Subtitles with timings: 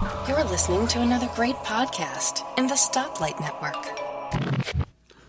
[0.00, 4.00] You're listening to another great podcast in the Stoplight Network.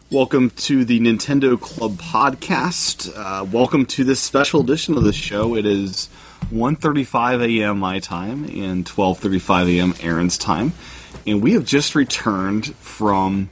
[0.09, 3.11] Welcome to the Nintendo Club podcast.
[3.13, 5.57] Uh, welcome to this special edition of the show.
[5.57, 6.07] It is
[6.53, 7.79] 1.35 a.m.
[7.79, 9.93] my time and 12.35 a.m.
[9.99, 10.71] Aaron's time.
[11.27, 13.49] And we have just returned from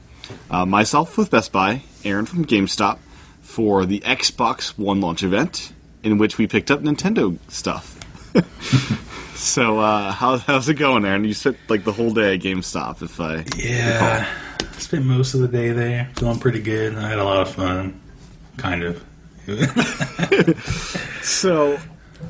[0.50, 2.98] uh, myself with Best Buy, Aaron from GameStop,
[3.42, 7.98] for the Xbox One launch event, in which we picked up Nintendo stuff.
[9.40, 11.24] so, uh, how, how's it going, Aaron?
[11.24, 14.26] You spent like the whole day at GameStop, if I Yeah,
[14.78, 16.94] spent most of the day there, feeling pretty good.
[16.96, 18.00] I had a lot of fun,
[18.56, 19.02] kind of.
[21.22, 21.78] So,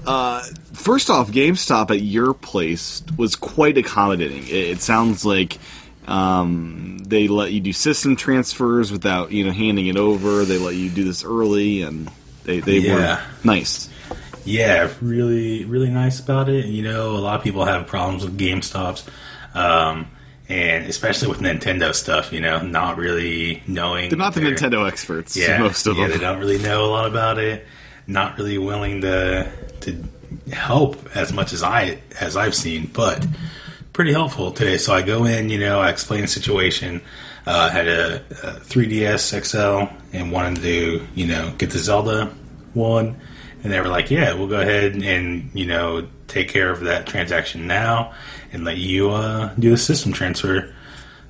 [0.06, 0.42] uh,
[0.72, 4.44] first off, GameStop at your place was quite accommodating.
[4.44, 5.58] It, it sounds like
[6.06, 10.44] um, they let you do system transfers without you know handing it over.
[10.44, 12.10] They let you do this early, and
[12.44, 12.94] they they Yeah.
[13.16, 13.89] were nice.
[14.44, 16.66] Yeah, really, really nice about it.
[16.66, 19.08] You know, a lot of people have problems with GameStops,
[19.54, 20.10] um,
[20.48, 22.32] and especially with Nintendo stuff.
[22.32, 24.10] You know, not really knowing.
[24.10, 25.36] They're not the Nintendo experts.
[25.36, 26.18] Yeah, most of yeah, them.
[26.18, 27.66] they don't really know a lot about it.
[28.06, 29.50] Not really willing to
[29.82, 30.04] to
[30.52, 33.26] help as much as I as I've seen, but
[33.92, 34.78] pretty helpful today.
[34.78, 37.02] So I go in, you know, I explain the situation.
[37.46, 42.26] Uh, had a, a 3DS XL and wanted to, you know, get the Zelda
[42.74, 43.20] one,
[43.62, 47.06] and they were like, "Yeah, we'll go ahead and you know take care of that
[47.06, 48.12] transaction now
[48.52, 50.74] and let you uh, do the system transfer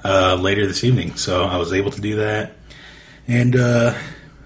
[0.05, 2.53] uh, later this evening." So I was able to do that
[3.28, 3.95] and uh,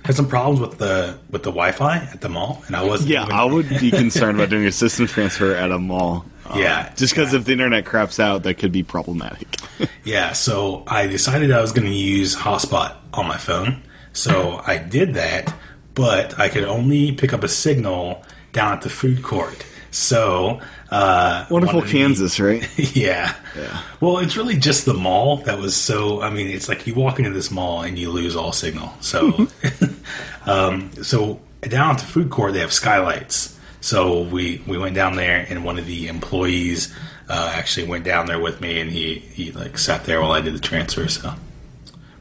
[0.05, 3.11] had some problems with the with the Wi-Fi at the mall, and I wasn't.
[3.11, 6.25] Yeah, even- I would be concerned about doing a system transfer at a mall.
[6.47, 9.49] Um, Yeah, just because if the internet craps out, that could be problematic.
[10.05, 13.83] Yeah, so I decided I was going to use Hotspot on my phone.
[14.13, 15.55] So I did that,
[15.95, 19.65] but I could only pick up a signal down at the food court.
[19.91, 22.69] So uh, Wonderful Kansas, right?
[22.97, 23.35] yeah.
[23.57, 23.83] Yeah.
[24.01, 26.21] Well, it's really just the mall that was so.
[26.21, 28.93] I mean, it's like you walk into this mall and you lose all signal.
[29.01, 29.49] So,
[30.47, 33.59] um, so down at the food court they have skylights.
[33.81, 36.95] So we we went down there and one of the employees
[37.29, 40.41] uh, actually went down there with me and he he like sat there while I
[40.41, 41.09] did the transfer.
[41.09, 41.35] So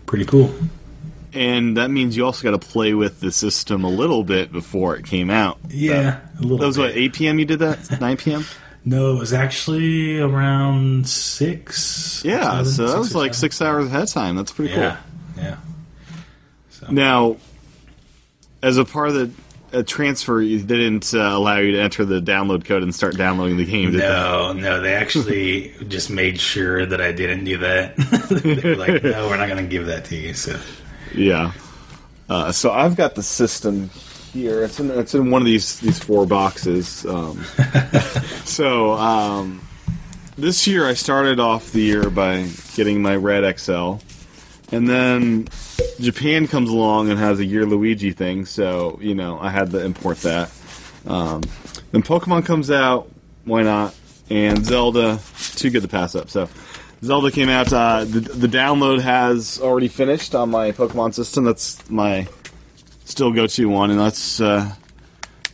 [0.06, 0.54] pretty cool.
[1.36, 4.96] And that means you also got to play with the system a little bit before
[4.96, 5.58] it came out.
[5.70, 6.58] Yeah, a little.
[6.60, 7.40] That was what 8 p.m.
[7.40, 8.46] You did that 9 p.m.
[8.86, 12.22] No, it was actually around six.
[12.26, 13.40] Yeah, seven, so that was like seven.
[13.40, 14.36] six hours ahead of time.
[14.36, 14.84] That's pretty cool.
[14.84, 14.98] Yeah,
[15.38, 15.58] yeah.
[16.82, 16.94] cool.
[16.94, 17.38] Now,
[18.62, 22.06] as a part of the uh, transfer, you- they didn't uh, allow you to enter
[22.06, 23.92] the download code and start downloading the game.
[23.92, 24.08] Did they?
[24.08, 27.96] No, no, they actually just made sure that I didn't do that.
[28.30, 30.34] they were like, no, we're not going to give that to you.
[30.34, 30.60] So,
[31.14, 31.54] Yeah.
[32.30, 33.90] Uh, so I've got the system
[34.34, 34.64] here.
[34.64, 37.06] It's in it's in one of these these four boxes.
[37.06, 37.44] Um,
[38.46, 39.62] so um,
[40.38, 43.96] this year I started off the year by getting my red XL,
[44.72, 45.48] and then
[46.00, 48.46] Japan comes along and has a year Luigi thing.
[48.46, 50.52] So you know I had to import that.
[51.06, 51.42] Um,
[51.92, 53.10] then Pokemon comes out.
[53.46, 53.94] Why not?
[54.30, 55.20] And Zelda,
[55.56, 56.30] too good to pass up.
[56.30, 56.50] So
[57.04, 57.74] Zelda came out.
[57.74, 61.44] Uh, the, the download has already finished on my Pokemon system.
[61.44, 62.28] That's my
[63.04, 64.74] still go-to one, and let's uh,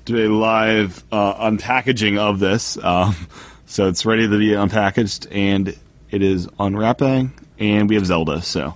[0.06, 2.78] do a live uh, unpackaging of this.
[2.84, 3.16] Um,
[3.66, 5.76] so it's ready to be unpackaged, and
[6.12, 8.44] it is unwrapping, and we have Zelda.
[8.44, 8.76] So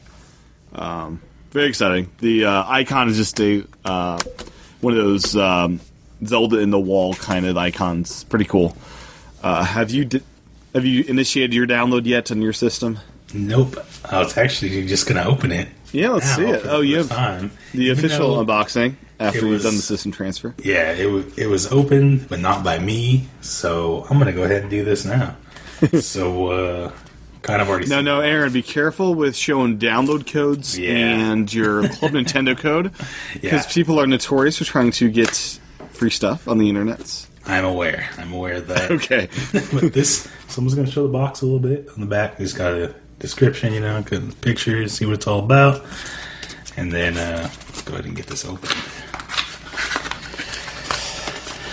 [0.74, 2.10] um, very exciting.
[2.20, 4.20] The uh, icon is just a uh,
[4.82, 5.80] one of those um,
[6.26, 8.24] Zelda in the wall kind of icons.
[8.24, 8.76] Pretty cool.
[9.44, 10.22] Uh, have you di-
[10.74, 13.00] have you initiated your download yet on your system?
[13.34, 13.78] nope.
[14.06, 15.68] I was actually just going to open it.
[15.92, 16.62] Yeah, let's now see it.
[16.66, 17.52] Oh, you have time.
[17.74, 20.54] the Even official unboxing after it you've done the system transfer.
[20.64, 23.28] Yeah, it, wa- it was open, but not by me.
[23.42, 25.36] So I'm going to go ahead and do this now.
[26.00, 26.92] so, uh,
[27.42, 27.88] kind of already.
[27.88, 30.92] No, no, Aaron, be careful with showing download codes Yeah.
[30.92, 32.92] and your Club Nintendo code
[33.34, 33.72] because Yeah.
[33.74, 35.60] people are notorious for trying to get
[35.92, 37.28] free stuff on the internet.
[37.46, 38.10] I'm aware.
[38.18, 38.92] I'm aware of that.
[38.92, 39.28] Okay.
[39.52, 42.40] but this, someone's going to show the box a little bit on the back.
[42.40, 45.84] It's got a description, you know, good pictures, see what it's all about,
[46.78, 48.70] and then uh, let's go ahead and get this open.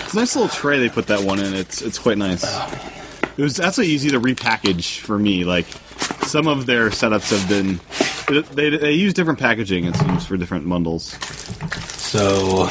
[0.05, 1.55] It's a nice little tray they put that one in.
[1.55, 2.43] It's it's quite nice.
[3.37, 5.45] It was actually easy to repackage for me.
[5.45, 5.67] Like
[6.23, 7.79] some of their setups have been
[8.55, 11.17] they, they use different packaging it seems for different bundles.
[11.93, 12.71] So,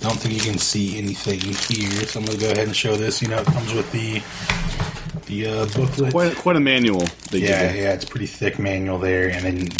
[0.00, 2.06] don't think you can see anything here.
[2.06, 3.20] So I'm going to go ahead and show this.
[3.20, 4.22] You know, it comes with the
[5.26, 6.12] the uh, booklet.
[6.12, 7.06] Quite quite a manual.
[7.30, 9.70] They Yeah, yeah, it's pretty thick manual there, and then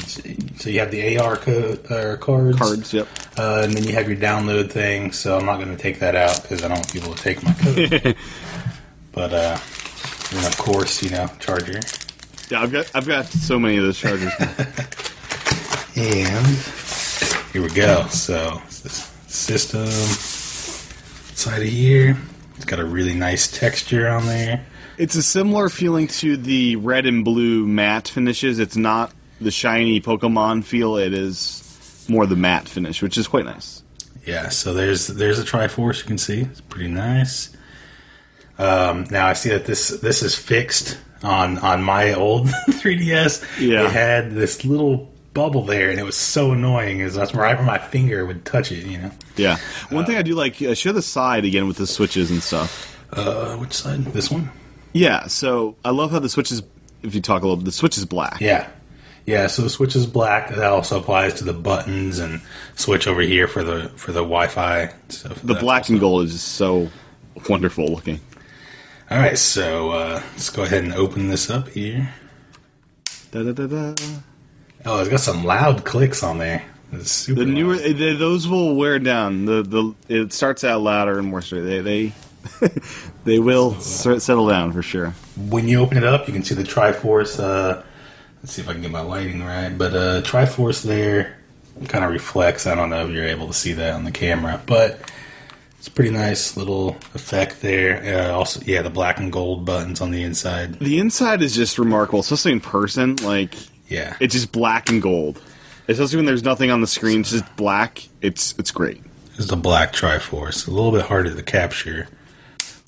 [0.58, 2.92] so you have the AR code uh, cards, cards.
[2.94, 3.08] Yep.
[3.38, 5.12] uh, and then you have your download thing.
[5.12, 7.42] So I'm not going to take that out because I don't want people to take
[7.42, 8.16] my code.
[9.12, 9.58] but uh,
[10.32, 11.80] And of course, you know, charger.
[12.50, 14.32] Yeah, I've got I've got so many of those chargers.
[15.96, 16.46] And
[17.52, 18.06] here we go.
[18.06, 18.62] So
[19.38, 19.86] system
[21.34, 22.16] side of here.
[22.56, 24.64] It's got a really nice texture on there.
[24.98, 28.58] it's a similar feeling to the red and blue matte finishes.
[28.58, 30.96] It's not the shiny Pokemon feel.
[30.96, 33.82] It is more the matte finish, which is quite nice.
[34.26, 36.40] Yeah, so there's there's a Triforce you can see.
[36.40, 37.50] It's pretty nice.
[38.58, 43.60] Um, now I see that this this is fixed on on my old 3DS.
[43.60, 43.84] Yeah.
[43.86, 47.00] it had this little bubble there, and it was so annoying.
[47.00, 48.84] Is that's right where my finger would touch it.
[48.86, 49.58] You know, Yeah.
[49.90, 52.96] One thing I do like, uh, show the side again with the switches and stuff.
[53.12, 54.04] uh, which side?
[54.06, 54.50] This one?
[54.92, 55.26] Yeah.
[55.28, 56.62] So I love how the switch is.
[57.02, 58.40] If you talk a little, the switch is black.
[58.40, 58.68] Yeah.
[59.24, 60.48] Yeah, so the switch is black.
[60.48, 62.40] That also applies to the buttons and
[62.76, 65.40] switch over here for the for the Wi-Fi stuff.
[65.42, 66.88] The black also- and gold is just so
[67.48, 68.20] wonderful looking.
[69.10, 72.12] All right, so uh, let's go ahead and open this up here.
[73.30, 73.94] Da, da, da, da.
[74.84, 76.64] Oh, it's got some loud clicks on there.
[76.92, 79.44] It's super The newer they, those will wear down.
[79.44, 81.62] The the it starts out louder and more straight.
[81.62, 82.12] They they
[83.24, 85.10] they will settle down for sure.
[85.36, 87.38] When you open it up, you can see the Triforce.
[87.42, 87.82] Uh,
[88.42, 89.76] let's see if I can get my lighting right.
[89.76, 91.36] But uh, Triforce there
[91.88, 92.66] kind of reflects.
[92.66, 95.00] I don't know if you're able to see that on the camera, but
[95.78, 98.30] it's a pretty nice little effect there.
[98.30, 100.78] Uh, also, yeah, the black and gold buttons on the inside.
[100.78, 103.16] The inside is just remarkable, especially in person.
[103.16, 103.54] Like
[103.88, 105.40] Yeah, it's just black and gold.
[105.88, 108.06] Especially when there's nothing on the screen, it's just black.
[108.20, 109.02] It's it's great.
[109.36, 110.66] It's the black Triforce.
[110.66, 112.08] A little bit harder to capture.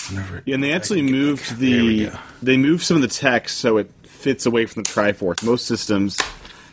[0.09, 2.11] Whenever Yeah, and they actually moved the
[2.43, 5.43] they moved some of the text so it fits away from the Triforce.
[5.43, 6.19] Most systems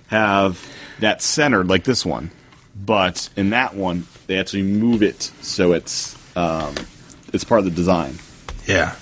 [0.08, 0.66] have
[1.00, 2.32] that centered like this one,
[2.76, 6.76] but in that one they actually move it so it's um,
[7.34, 8.18] it's part of the design.
[8.68, 8.96] Yeah.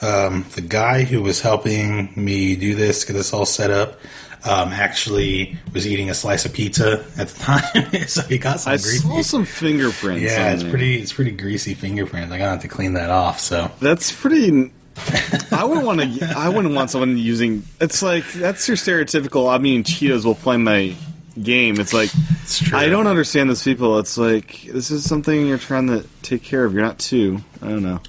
[0.00, 4.00] Um, the guy who was helping me do this, get this all set up,
[4.44, 7.38] um, actually was eating a slice of pizza at the
[7.92, 8.98] time, so he got some I greasy.
[8.98, 10.22] saw some fingerprints.
[10.22, 10.70] yeah, it's there.
[10.70, 10.96] pretty.
[11.00, 12.32] It's pretty greasy fingerprints.
[12.32, 13.38] I got to clean that off.
[13.40, 14.72] So That's pretty.
[15.52, 16.34] I wouldn't want to.
[16.36, 17.62] I wouldn't want someone using.
[17.80, 19.52] It's like that's your stereotypical.
[19.52, 20.94] I mean, Cheetos will play my
[21.42, 21.80] game.
[21.80, 22.10] It's like
[22.42, 22.72] it's.
[22.74, 23.98] I don't understand those people.
[23.98, 26.74] It's like this is something you're trying to take care of.
[26.74, 27.38] You're not two.
[27.62, 28.00] I don't know.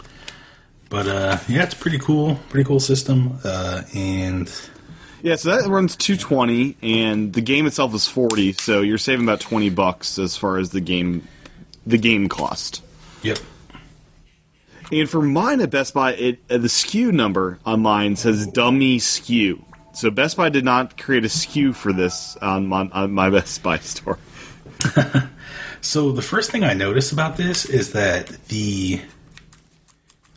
[0.89, 2.35] But uh, yeah, it's pretty cool.
[2.49, 3.39] Pretty cool system.
[3.45, 4.51] Uh, and
[5.23, 8.53] Yeah, so that runs 220, and the game itself is 40.
[8.53, 11.27] So you're saving about 20 bucks as far as the game,
[11.87, 12.83] the game cost.
[13.23, 13.39] yep.
[14.91, 18.97] And for mine at Best Buy, it uh, the SKU number on mine says dummy
[18.97, 19.63] SKU.
[19.93, 23.63] So Best Buy did not create a SKU for this on my, on my Best
[23.63, 24.19] Buy store.
[25.83, 29.01] So the first thing I notice about this is that the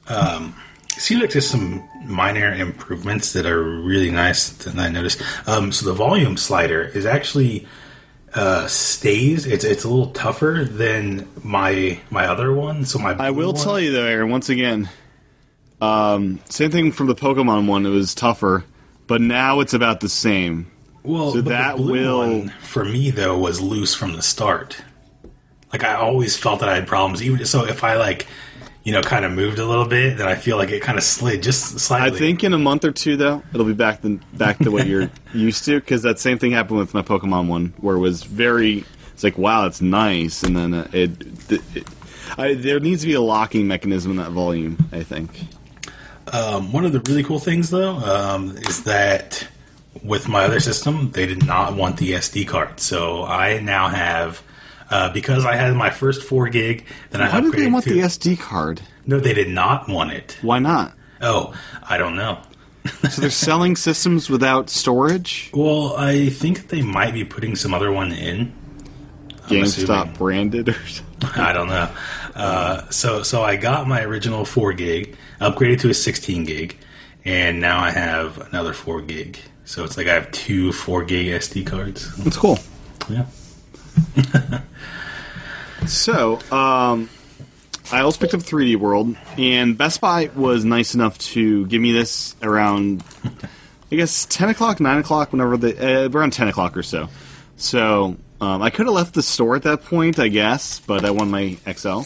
[0.09, 0.57] um,
[0.97, 5.21] it seems like there's some minor improvements that are really nice that I noticed.
[5.47, 7.67] Um, so the volume slider is actually
[8.35, 9.47] uh, stays.
[9.47, 12.85] It's it's a little tougher than my my other one.
[12.85, 14.31] So my I will tell you though, Aaron.
[14.31, 14.89] Once again,
[15.81, 17.85] um, same thing from the Pokemon one.
[17.87, 18.65] It was tougher,
[19.07, 20.71] but now it's about the same.
[21.03, 24.77] Well, So that will- one, for me though was loose from the start.
[25.73, 27.23] Like I always felt that I had problems.
[27.23, 28.27] Even so, if I like,
[28.87, 31.03] you know, kind of moved a little bit, then I feel like it kind of
[31.03, 32.17] slid just slightly.
[32.17, 34.87] I think in a month or two, though, it'll be back to back to what
[34.87, 35.81] you're used to.
[35.81, 38.85] Because that same thing happened with my Pokemon one, where it was very.
[39.13, 41.11] It's like, wow, it's nice, and then uh, it.
[41.51, 41.89] it, it
[42.39, 44.79] I, there needs to be a locking mechanism in that volume.
[44.93, 45.37] I think.
[46.33, 49.49] Um, one of the really cool things though um, is that
[50.05, 52.79] with my other system, they did not want the SD card.
[52.79, 54.45] So I now have.
[54.89, 57.85] Uh, because I had my first four gig, then I Why do upgraded they want
[57.85, 58.81] to the SD card?
[59.07, 59.19] no.
[59.19, 60.39] They did not want it.
[60.43, 60.93] Why not?
[61.21, 62.39] Oh, I don't know.
[63.11, 65.51] So they're selling systems without storage.
[65.53, 68.53] Well, I think they might be putting some other one in.
[69.49, 71.31] GameStop branded or something.
[71.41, 71.91] I don't know.
[72.35, 76.77] Uh, so so I got my original four gig, upgraded to a sixteen gig,
[77.25, 79.39] and now I have another four gig.
[79.65, 82.15] So it's like I have two four gig SD cards.
[82.19, 82.59] That's cool.
[83.09, 83.27] Yeah.
[85.87, 87.09] So, um,
[87.93, 91.93] I also picked up 3D World, and Best Buy was nice enough to give me
[91.93, 93.05] this around,
[93.93, 97.09] I guess, 10 o'clock, 9 o'clock, whenever the, uh, around 10 o'clock or so.
[97.57, 101.11] So, um, I could have left the store at that point, I guess, but I
[101.11, 102.01] won my XL.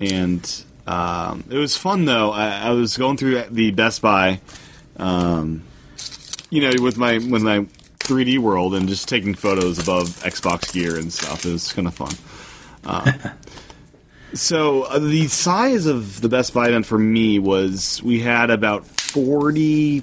[0.00, 2.30] And um, it was fun, though.
[2.30, 4.40] I, I was going through the Best Buy,
[4.96, 5.64] um,
[6.48, 7.66] you know, with my with my
[8.06, 11.44] 3D World and just taking photos above Xbox gear and stuff.
[11.44, 13.32] It was kind of fun.
[14.34, 18.86] So uh, the size of the Best Buy event for me was we had about
[18.86, 20.00] 40,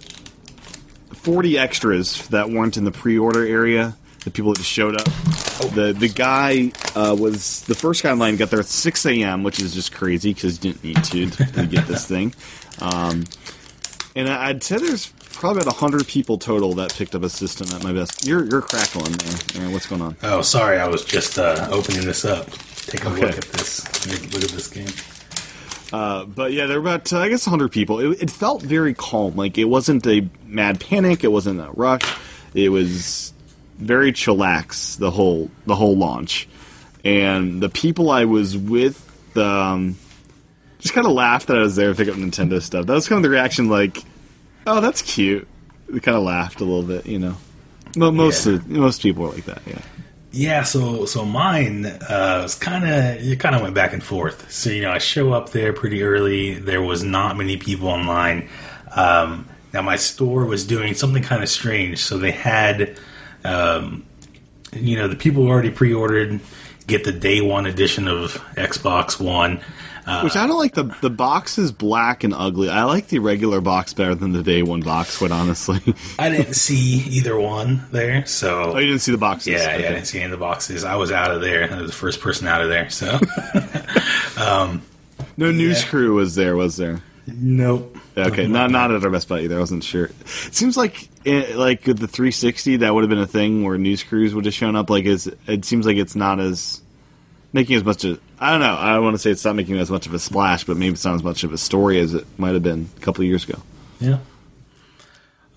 [1.14, 3.96] 40 extras that weren't in the pre-order area.
[4.24, 5.06] The people that just showed up.
[5.74, 8.38] The the guy uh, was the first guy in line.
[8.38, 11.66] Got there at six a.m., which is just crazy because you didn't need to to
[11.68, 12.34] get this thing.
[12.80, 13.26] Um,
[14.16, 17.84] and I'd say there's probably about hundred people total that picked up a system at
[17.84, 18.26] my best.
[18.26, 19.40] You're you're crackling man.
[19.56, 20.16] Aaron, what's going on?
[20.24, 22.50] Oh, sorry, I was just uh, opening this up.
[22.86, 23.26] Take a Okay.
[23.28, 24.08] look at this.
[24.34, 24.88] Look at this game.
[25.92, 28.00] Uh, but yeah, there were about uh, I guess 100 people.
[28.00, 29.36] It, it felt very calm.
[29.36, 31.24] Like it wasn't a mad panic.
[31.24, 32.02] It wasn't a rush.
[32.54, 33.34] It was
[33.78, 36.48] very chillax the whole the whole launch.
[37.06, 38.98] And the people I was with
[39.38, 39.98] um,
[40.80, 42.86] just kind of laughed that I was there to pick up Nintendo stuff.
[42.86, 43.98] That was kind of the reaction, like,
[44.68, 45.48] "Oh, that's cute."
[45.92, 47.36] We kind of laughed a little bit, you know.
[47.96, 48.54] Mo- Most Yeah.
[48.54, 49.62] of, most people are like that.
[49.68, 49.80] Yeah.
[50.36, 54.52] Yeah, so so mine uh, was kind of it kind of went back and forth.
[54.52, 56.56] So you know, I show up there pretty early.
[56.56, 58.50] There was not many people online.
[58.96, 62.00] Um, now my store was doing something kind of strange.
[62.04, 62.98] So they had,
[63.44, 64.06] um,
[64.72, 66.40] you know, the people who already pre-ordered
[66.88, 69.62] get the day one edition of Xbox One.
[70.06, 72.70] Uh, Which I don't like the the box is black and ugly.
[72.70, 75.18] I like the regular box better than the day one box.
[75.18, 75.80] Quite honestly.
[76.20, 79.54] I didn't see either one there, so oh, you didn't see the boxes?
[79.54, 80.84] Yeah, yeah, I didn't see any of the boxes.
[80.84, 81.72] I was out of there.
[81.72, 82.90] I was the first person out of there.
[82.90, 83.18] So,
[85.38, 85.90] No news Yeah.
[85.90, 87.02] crew was there, was there?
[87.26, 87.98] nope.
[88.18, 89.56] Okay, not not at our Best Buy either.
[89.56, 90.06] I wasn't sure.
[90.06, 93.78] It seems like eh, like with the 360, that would have been a thing where
[93.78, 94.90] news crews would have shown up.
[94.90, 96.82] Like, is it seems like it's not as
[97.54, 98.20] making as much of.
[98.44, 98.76] I don't know.
[98.78, 100.92] I don't want to say it's not making as much of a splash, but maybe
[100.92, 103.28] it's not as much of a story as it might have been a couple of
[103.30, 103.62] years ago.
[104.02, 104.18] Yeah.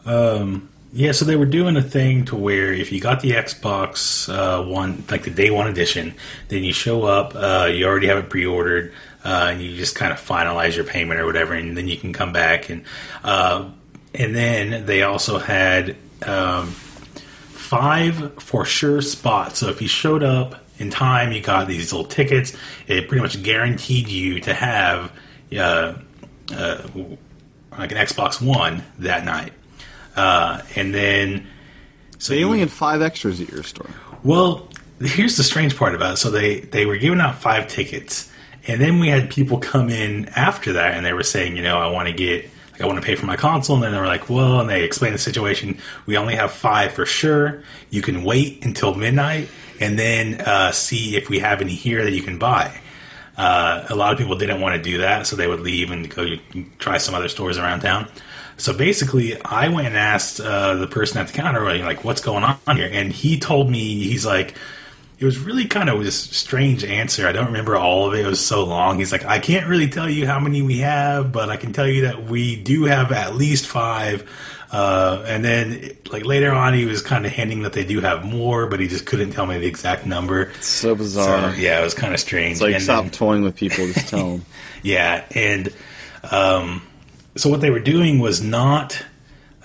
[0.05, 0.69] Um.
[0.93, 1.11] Yeah.
[1.11, 5.03] So they were doing a thing to where if you got the Xbox uh, One,
[5.11, 6.15] like the day one edition,
[6.47, 10.13] then you show up, uh, you already have it pre-ordered, uh, and you just kind
[10.13, 12.85] of finalize your payment or whatever, and then you can come back and.
[13.25, 13.71] Uh,
[14.15, 19.59] and then they also had um, five for sure spots.
[19.59, 22.55] So if you showed up in time, you got these little tickets.
[22.87, 25.13] It pretty much guaranteed you to have
[25.57, 25.95] uh,
[26.55, 26.89] uh,
[27.79, 29.53] like an Xbox One that night.
[30.15, 31.47] Uh, and then
[32.19, 33.91] so They you- only had five extras at your store.
[34.23, 34.69] well,
[35.01, 36.17] here's the strange part about it.
[36.17, 38.31] So they they were giving out five tickets,
[38.67, 41.79] and then we had people come in after that, and they were saying, you know,
[41.79, 42.51] I want to get.
[42.73, 44.69] Like, I want to pay for my console, and then they were like, "Well," and
[44.69, 45.79] they explained the situation.
[46.05, 47.63] We only have five for sure.
[47.89, 49.49] You can wait until midnight,
[49.81, 52.81] and then uh, see if we have any here that you can buy.
[53.37, 56.09] Uh, a lot of people didn't want to do that, so they would leave and
[56.15, 56.37] go
[56.79, 58.09] try some other stores around town.
[58.57, 62.45] So basically, I went and asked uh, the person at the counter, like, "What's going
[62.45, 64.55] on here?" And he told me, he's like,
[65.19, 67.27] it was really kind of this strange answer.
[67.27, 68.25] I don't remember all of it.
[68.25, 68.99] It was so long.
[68.99, 71.87] He's like, I can't really tell you how many we have, but I can tell
[71.87, 74.29] you that we do have at least five.
[74.73, 78.25] Uh, and then, like later on, he was kind of hinting that they do have
[78.25, 80.53] more, but he just couldn't tell me the exact number.
[80.61, 81.55] So So bizarre.
[81.55, 82.53] yeah, it was kind of strange.
[82.55, 83.87] It's like And stop then- toying with people.
[83.93, 84.45] Just tell them.
[84.83, 85.73] yeah, and
[86.31, 86.83] um,
[87.37, 89.01] so what they were doing was not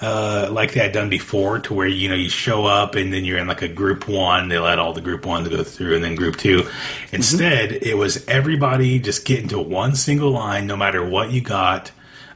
[0.01, 3.23] uh, like they had done before, to where you know you show up and then
[3.25, 4.49] you're in like a group one.
[4.49, 6.67] They let all the group ones go through, and then group two.
[7.11, 11.91] Instead, it was everybody just get into one single line, no matter what you got.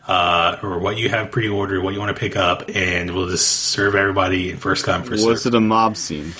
[0.07, 3.49] Uh, or what you have pre-ordered, what you want to pick up, and we'll just
[3.49, 5.55] serve everybody in first come first Was serve.
[5.55, 6.33] it a mob scene?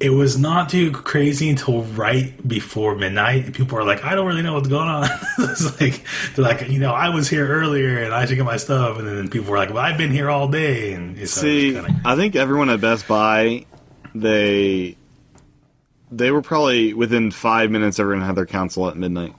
[0.00, 3.46] It was not too crazy until right before midnight.
[3.46, 5.08] And people are like, I don't really know what's going on.
[5.38, 6.04] it's like
[6.36, 8.98] they're like, you know, I was here earlier and I should get my stuff.
[8.98, 10.92] And then people were like, Well, I've been here all day.
[10.92, 13.64] And it's See, kind of I think everyone at Best Buy,
[14.14, 14.96] they
[16.12, 17.98] they were probably within five minutes.
[17.98, 19.34] Everyone had their console at midnight.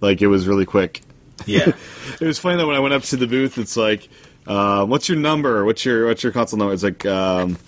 [0.00, 1.00] Like it was really quick.
[1.46, 1.72] Yeah,
[2.20, 3.58] It was funny that when I went up to the booth.
[3.58, 4.08] It's like,
[4.46, 5.64] uh, "What's your number?
[5.64, 7.58] What's your what's your console number?" It's like um,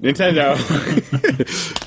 [0.00, 0.56] Nintendo.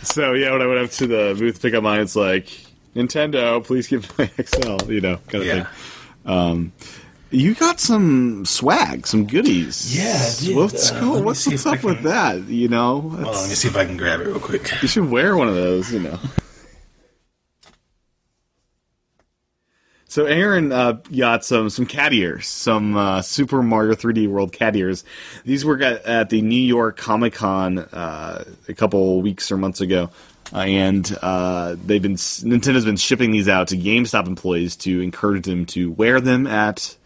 [0.05, 2.49] so yeah, when I went up to the booth to pick up mine, it's like
[2.95, 3.63] Nintendo.
[3.63, 4.91] Please give my XL.
[4.91, 5.67] You know, kind of yeah.
[6.25, 6.71] thing.
[7.31, 9.95] You got some swag, some goodies.
[9.95, 10.55] Yeah.
[10.55, 11.21] What's Uh, cool?
[11.21, 12.47] What's see what's if I up with that?
[12.47, 14.71] You know, Hold on, let me see if I can grab it real quick.
[14.81, 15.93] you should wear one of those.
[15.93, 16.19] You know.
[20.09, 24.75] So Aaron uh, got some some cat ears, some uh, Super Mario 3D World cat
[24.75, 25.03] ears.
[25.45, 29.81] These were at, at the New York Comic Con uh, a couple weeks or months
[29.81, 30.09] ago,
[30.51, 35.45] uh, and uh, they've been Nintendo's been shipping these out to GameStop employees to encourage
[35.45, 36.97] them to wear them at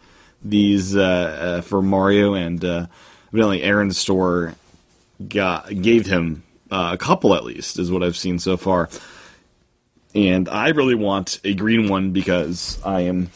[0.41, 2.35] these uh, for Mario.
[2.35, 4.55] And evidently, Aaron's store
[5.27, 8.87] got gave him a couple at least, is what I've seen so far
[10.15, 13.29] and I really want a green one because I am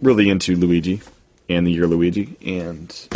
[0.00, 1.00] really into Luigi,
[1.48, 3.08] and the year Luigi, and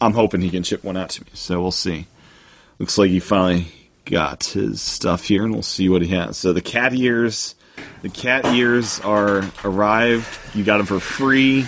[0.00, 1.30] I'm hoping he can ship one out to me.
[1.34, 2.06] So we'll see.
[2.78, 3.66] Looks like he finally
[4.06, 6.36] got his stuff here, and we'll see what he has.
[6.38, 7.54] So the cat ears,
[8.02, 10.26] the cat ears are arrived.
[10.54, 11.60] You got them for free.
[11.60, 11.66] You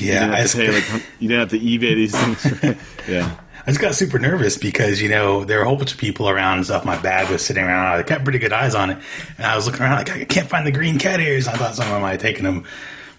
[0.00, 2.76] Yeah, didn't I have just, to pay like you didn't have to eBay these things.
[3.08, 3.36] yeah.
[3.66, 6.28] I just got super nervous because you know there were a whole bunch of people
[6.28, 6.84] around and stuff.
[6.84, 7.98] My bag was sitting around.
[7.98, 8.98] I kept pretty good eyes on it,
[9.38, 11.46] and I was looking around like I can't find the green cat ears.
[11.48, 12.64] I thought someone might have taken them,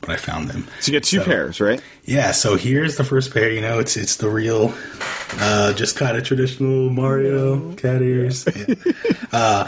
[0.02, 0.68] but I found them.
[0.80, 1.82] So you get two So- pairs, right?
[2.04, 3.52] Yeah, so here's the first pair.
[3.52, 4.74] You know, it's it's the real,
[5.40, 8.48] uh, just kind of traditional Mario cat ears.
[8.56, 8.76] Yeah.
[9.32, 9.68] uh,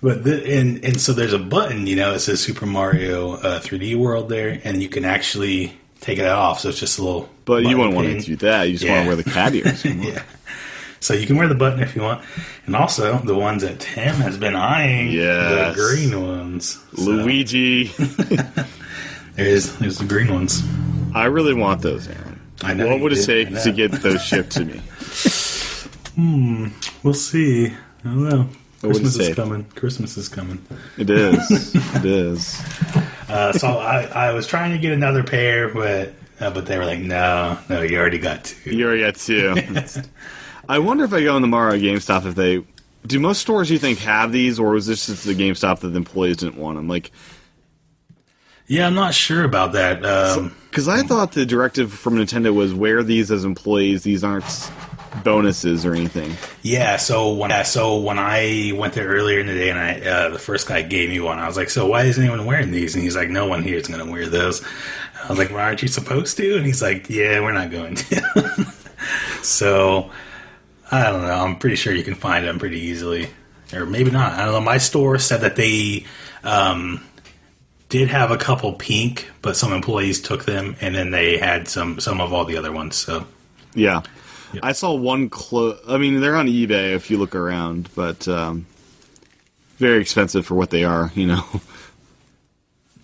[0.00, 1.86] but the, and and so there's a button.
[1.86, 6.18] You know, it says Super Mario uh, 3D World there, and you can actually take
[6.18, 6.60] it off.
[6.60, 7.28] So it's just a little.
[7.44, 8.64] But you wouldn't want to do that.
[8.68, 9.84] You just want to wear the cat ears.
[9.84, 10.22] yeah.
[11.00, 12.24] So you can wear the button if you want,
[12.66, 15.74] and also the ones that Tim has been eyeing, Yes.
[15.76, 16.78] the green ones.
[16.94, 17.84] So Luigi.
[19.34, 20.62] there's there's the green ones.
[21.14, 22.40] I really want those, Aaron.
[22.62, 23.48] I know What would it did.
[23.48, 24.78] take to get those shipped to me?
[26.14, 26.68] Hmm.
[27.02, 27.66] We'll see.
[27.66, 28.48] I don't know.
[28.82, 29.64] What Christmas is coming.
[29.74, 30.64] Christmas is coming.
[30.98, 31.74] It is.
[31.96, 32.60] it is.
[33.28, 36.84] Uh, so I, I was trying to get another pair, but uh, but they were
[36.84, 38.74] like, no, no, you already got two.
[38.74, 39.54] You already got two.
[40.68, 42.64] I wonder if I go in the Mario GameStop if they
[43.06, 43.20] do.
[43.20, 46.38] Most stores you think have these, or was this just the GameStop that the employees
[46.38, 46.88] didn't want them?
[46.88, 47.12] Like,
[48.66, 50.04] Yeah, I'm not sure about that.
[50.04, 54.02] Um, because I thought the directive from Nintendo was wear these as employees.
[54.02, 54.70] These aren't
[55.24, 56.34] bonuses or anything.
[56.62, 60.00] yeah, so when yeah, so when I went there earlier in the day, and I
[60.00, 62.70] uh, the first guy gave me one, I was like, so why isn't anyone wearing
[62.70, 62.94] these?
[62.94, 64.64] And he's like, no one here is going to wear those.
[65.22, 66.56] I was like, well, aren't you supposed to?
[66.56, 68.66] And he's like, yeah, we're not going to.
[69.42, 70.10] so
[70.90, 71.32] I don't know.
[71.32, 73.28] I'm pretty sure you can find them pretty easily,
[73.72, 74.32] or maybe not.
[74.32, 74.60] I don't know.
[74.60, 76.06] My store said that they
[76.44, 77.04] um,
[77.88, 82.00] did have a couple pink, but some employees took them, and then they had some
[82.00, 82.96] some of all the other ones.
[82.96, 83.26] So
[83.74, 84.02] Yeah.
[84.54, 84.64] Yep.
[84.64, 88.66] I saw one clo I mean, they're on eBay if you look around, but um,
[89.78, 91.44] very expensive for what they are, you know.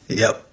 [0.09, 0.45] yep.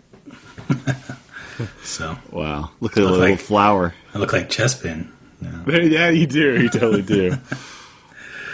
[1.83, 2.71] so wow.
[2.79, 3.93] Look at the Look little like- flower.
[4.13, 5.07] I look like Chespin.
[5.41, 5.79] Yeah.
[5.81, 6.61] yeah, you do.
[6.61, 7.37] You totally do.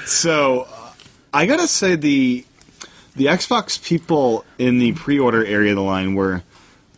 [0.06, 0.92] so, uh,
[1.34, 2.44] I gotta say the
[3.16, 6.44] the Xbox people in the pre-order area of the line were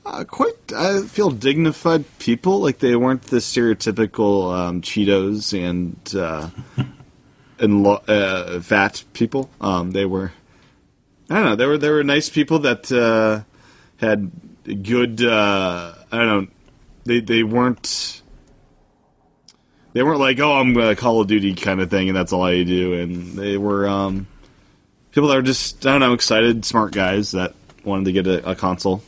[0.06, 2.60] uh, quite, I feel, dignified people.
[2.60, 6.50] Like they weren't the stereotypical um, Cheetos and uh,
[7.60, 9.50] and lo- uh, fat people.
[9.62, 10.32] Um, they were,
[11.30, 11.56] I don't know.
[11.56, 13.44] They were they were nice people that uh,
[13.98, 14.32] had
[14.84, 15.24] good.
[15.24, 16.48] Uh, I don't know.
[17.06, 18.22] They they weren't
[19.94, 22.44] they weren't like, oh, I'm a Call of Duty kind of thing, and that's all
[22.44, 22.94] I do.
[22.94, 24.28] And they were um,
[25.12, 28.52] people that were just, I don't know, excited, smart guys that wanted to get a,
[28.52, 29.04] a console.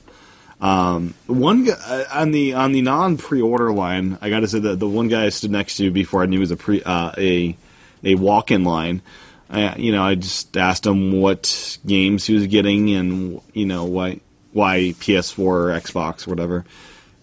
[0.61, 4.79] Um, one uh, on the on the non pre-order line, I got to say that
[4.79, 7.57] the one guy I stood next to before I knew was a pre uh, a
[8.03, 9.01] a walk-in line.
[9.49, 13.85] I, you know, I just asked him what games he was getting and you know
[13.85, 14.21] why
[14.53, 16.65] why PS4 or Xbox or whatever.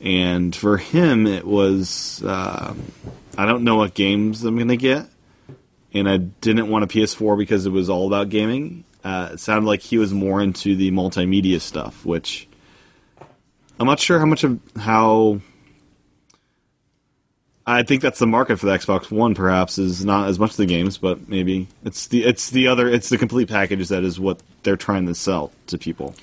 [0.00, 2.74] And for him, it was uh,
[3.38, 5.06] I don't know what games I'm gonna get,
[5.94, 8.84] and I didn't want a PS4 because it was all about gaming.
[9.02, 12.46] Uh, it sounded like he was more into the multimedia stuff, which
[13.78, 15.40] I'm not sure how much of how.
[17.64, 19.34] I think that's the market for the Xbox One.
[19.34, 23.08] Perhaps is not as much the games, but maybe it's the it's the other it's
[23.08, 26.14] the complete package that is what they're trying to sell to people.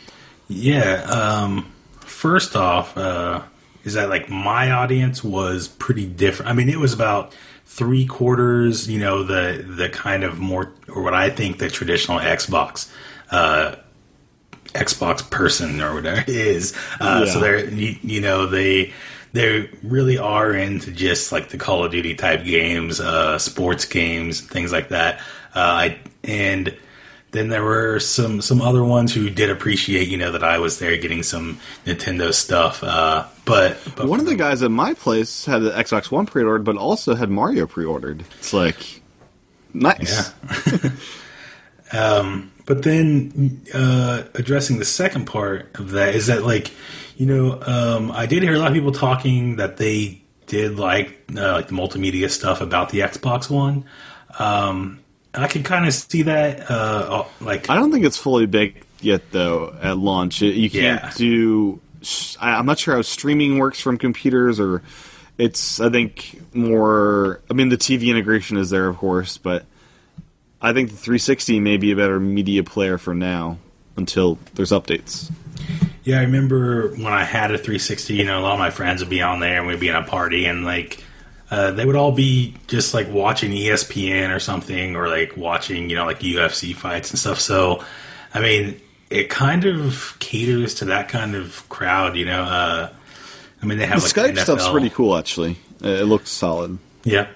[0.49, 1.03] Yeah.
[1.03, 3.43] Um, first off, uh,
[3.83, 6.49] is that like my audience was pretty different.
[6.49, 7.33] I mean, it was about
[7.65, 8.89] three quarters.
[8.89, 12.91] You know, the the kind of more or what I think the traditional Xbox.
[13.31, 13.75] Uh,
[14.73, 16.73] Xbox person or whatever it is.
[16.99, 17.41] Uh, So Yeah.
[17.41, 18.93] they're you, you know they
[19.33, 24.41] they really are into just like the Call of Duty type games, uh, sports games,
[24.41, 25.19] things like that.
[25.55, 26.75] Uh, I and
[27.31, 30.79] then there were some some other ones who did appreciate you know that I was
[30.79, 32.83] there getting some Nintendo stuff.
[32.83, 36.63] Uh, but but One of the guys at my place had the Xbox One pre-ordered,
[36.63, 38.23] but also had Mario pre-ordered.
[38.39, 39.01] It's like
[39.73, 40.31] nice.
[40.67, 40.89] Yeah.
[42.69, 46.69] But then uh, addressing the second part of that is that like
[47.17, 51.19] you know um, I did hear a lot of people talking that they did like
[51.35, 53.85] uh, like the multimedia stuff about the Xbox One.
[54.37, 54.99] Um,
[55.33, 59.31] I can kind of see that uh, like I don't think it's fully baked yet,
[59.31, 59.75] though.
[59.81, 61.11] At launch, you can't Yeah.
[61.15, 61.79] do.
[62.39, 64.83] I'm not sure how streaming works from computers, or
[65.39, 65.79] it's.
[65.81, 67.41] I think more.
[67.49, 69.65] I mean, the TV integration is there, of course, but
[70.61, 73.57] I think the 360 may be a better media player for now
[73.95, 75.31] until there's updates.
[76.03, 78.15] Yeah, I remember when I had a 360.
[78.15, 79.95] You know, a lot of my friends would be on there, and we'd be in
[79.95, 81.03] a party, and like
[81.51, 85.95] uh, they would all be just like watching ESPN or something, or like watching you
[85.95, 87.39] know like UFC fights and stuff.
[87.39, 87.83] So,
[88.33, 92.15] I mean, it kind of caters to that kind of crowd.
[92.15, 92.89] You know, uh,
[93.61, 95.57] I mean they have the like Skype stuff's pretty cool, actually.
[95.81, 96.79] It looks solid.
[97.03, 97.27] Yeah.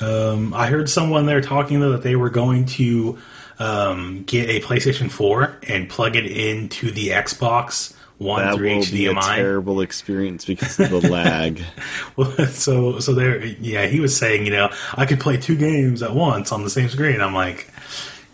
[0.00, 3.18] Um, I heard someone there talking though that they were going to
[3.58, 8.84] um, get a PlayStation 4 and plug it into the Xbox One That through will
[8.90, 9.36] be a HDMI.
[9.36, 11.62] terrible experience because of the lag.
[12.16, 16.02] Well, so so there, yeah, he was saying, you know, I could play two games
[16.02, 17.20] at once on the same screen.
[17.20, 17.70] I'm like,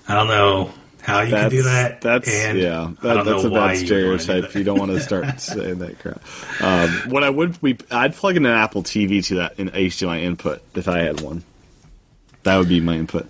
[0.09, 0.73] I don't know
[1.03, 2.01] how you can do that.
[2.01, 2.93] That's and yeah.
[3.03, 4.53] That, that's a bad you stereotype.
[4.53, 4.55] that.
[4.55, 6.23] You don't want to start saying that crap.
[6.61, 10.23] Um, what I would be, I'd plug in an Apple TV to that in HDMI
[10.23, 11.43] input if I had one.
[12.45, 13.29] That would be my input.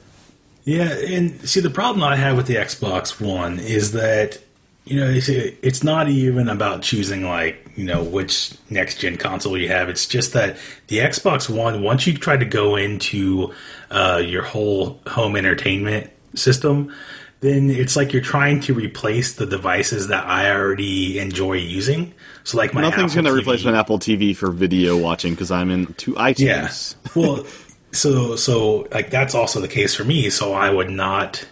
[0.64, 4.38] Yeah, and see the problem I have with the Xbox One is that
[4.84, 9.68] you know it's, not even about choosing like you know which next gen console you
[9.68, 9.88] have.
[9.88, 13.52] It's just that the Xbox One, once you try to go into
[13.90, 16.94] uh, your whole home entertainment system,
[17.40, 22.14] then it's like you're trying to replace the devices that I already enjoy using.
[22.44, 25.70] So like my Nothing's going to replace my Apple TV for video watching because I'm
[25.70, 26.94] into iTunes.
[27.04, 27.12] yeah.
[27.20, 27.44] well,
[27.92, 30.30] so so like that's also the case for me.
[30.30, 31.46] So I would not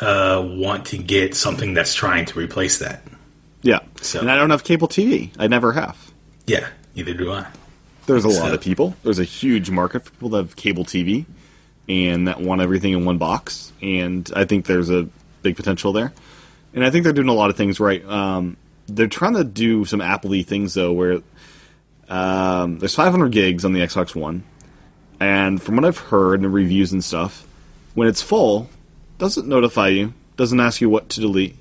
[0.00, 3.02] uh, want to get something that's trying to replace that.
[3.62, 3.80] Yeah.
[4.02, 5.30] So- and I don't have cable TV.
[5.38, 6.12] I never have.
[6.46, 7.46] Yeah, neither do I.
[8.06, 8.94] There's a So- lot of people.
[9.02, 11.24] There's a huge market for people that have cable TV
[11.88, 13.72] and that want everything in one box.
[13.82, 15.08] And I think there's a
[15.42, 16.12] big potential there.
[16.74, 18.04] And I think they're doing a lot of things right.
[18.04, 21.20] Um, they're trying to do some Apple things, though, where
[22.08, 24.44] um, there's 500 gigs on the Xbox One.
[25.20, 27.46] And from what I've heard in the reviews and stuff,
[27.94, 28.68] when it's full,
[29.18, 31.56] doesn't notify you, doesn't ask you what to delete,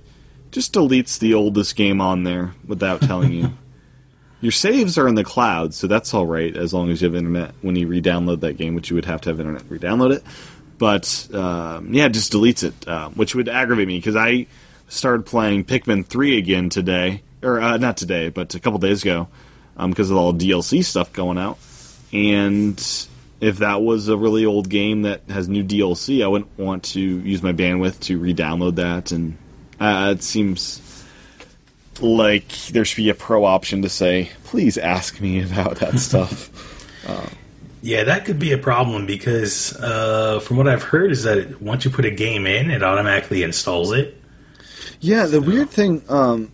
[0.51, 3.53] just deletes the oldest game on there without telling you.
[4.41, 7.15] Your saves are in the cloud, so that's all right as long as you have
[7.15, 10.13] internet when you re-download that game, which you would have to have internet to re-download
[10.13, 10.23] it.
[10.77, 14.47] But um, yeah, it just deletes it, uh, which would aggravate me because I
[14.87, 19.29] started playing Pikmin three again today, or uh, not today, but a couple days ago,
[19.87, 21.57] because of all DLC stuff going out.
[22.13, 22.77] And
[23.41, 26.99] if that was a really old game that has new DLC, I wouldn't want to
[26.99, 29.37] use my bandwidth to re-download that, and
[29.79, 30.81] uh, it seems
[32.01, 36.51] like there should be a pro option to say, please ask me about that stuff.
[37.85, 41.85] Yeah, that could be a problem because uh, from what I've heard is that once
[41.85, 44.19] you put a game in, it automatically installs it.
[45.01, 46.51] yeah, the weird thing um,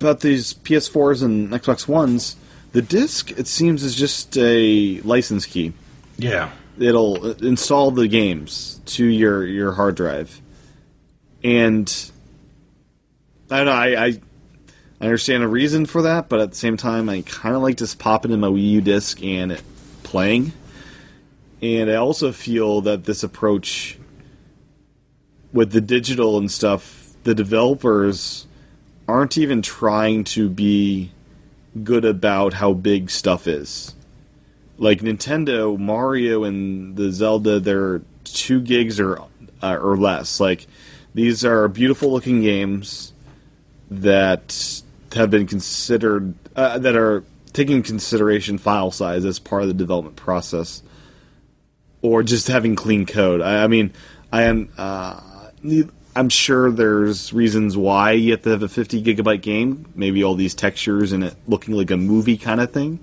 [0.00, 2.36] about these PS4s and Xbox Ones,
[2.70, 5.72] the disc, it seems, is just a license key.
[6.18, 6.50] Yeah.
[6.78, 10.40] It'll install the games to your, your hard drive.
[11.42, 11.92] And
[13.50, 14.20] I know, I, I,
[15.00, 17.76] I understand a reason for that, but at the same time, I kind of like
[17.76, 19.60] just popping in my Wii U disc and
[20.02, 20.52] playing.
[21.62, 23.98] And I also feel that this approach
[25.52, 28.46] with the digital and stuff, the developers
[29.08, 31.10] aren't even trying to be
[31.82, 33.94] good about how big stuff is.
[34.78, 39.20] Like Nintendo, Mario, and the Zelda, they're two gigs or
[39.62, 40.40] uh, or less.
[40.40, 40.66] Like
[41.14, 43.12] these are beautiful looking games
[43.90, 44.82] that
[45.14, 50.16] have been considered uh, that are taking consideration file size as part of the development
[50.16, 50.82] process,
[52.02, 53.40] or just having clean code.
[53.40, 53.92] I, I mean,
[54.32, 54.70] I am.
[54.76, 55.20] Uh,
[56.14, 59.92] I'm sure there's reasons why you have to have a 50 gigabyte game.
[59.94, 62.98] Maybe all these textures and it looking like a movie kind of thing.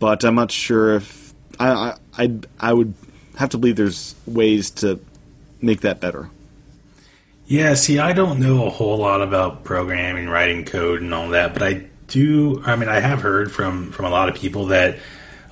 [0.00, 2.94] But I'm not sure if I I I'd, I would
[3.36, 4.98] have to believe there's ways to
[5.62, 6.28] make that better.
[7.46, 11.52] Yeah, see, I don't know a whole lot about programming, writing code, and all that,
[11.52, 12.62] but I do.
[12.64, 14.98] I mean, I have heard from from a lot of people that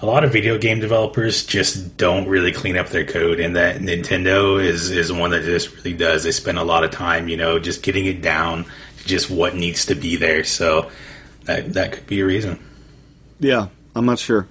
[0.00, 3.80] a lot of video game developers just don't really clean up their code, and that
[3.80, 6.22] Nintendo is is one that just really does.
[6.24, 8.64] They spend a lot of time, you know, just getting it down
[8.98, 10.44] to just what needs to be there.
[10.44, 10.90] So
[11.44, 12.60] that that could be a reason.
[13.40, 14.46] Yeah, I'm not sure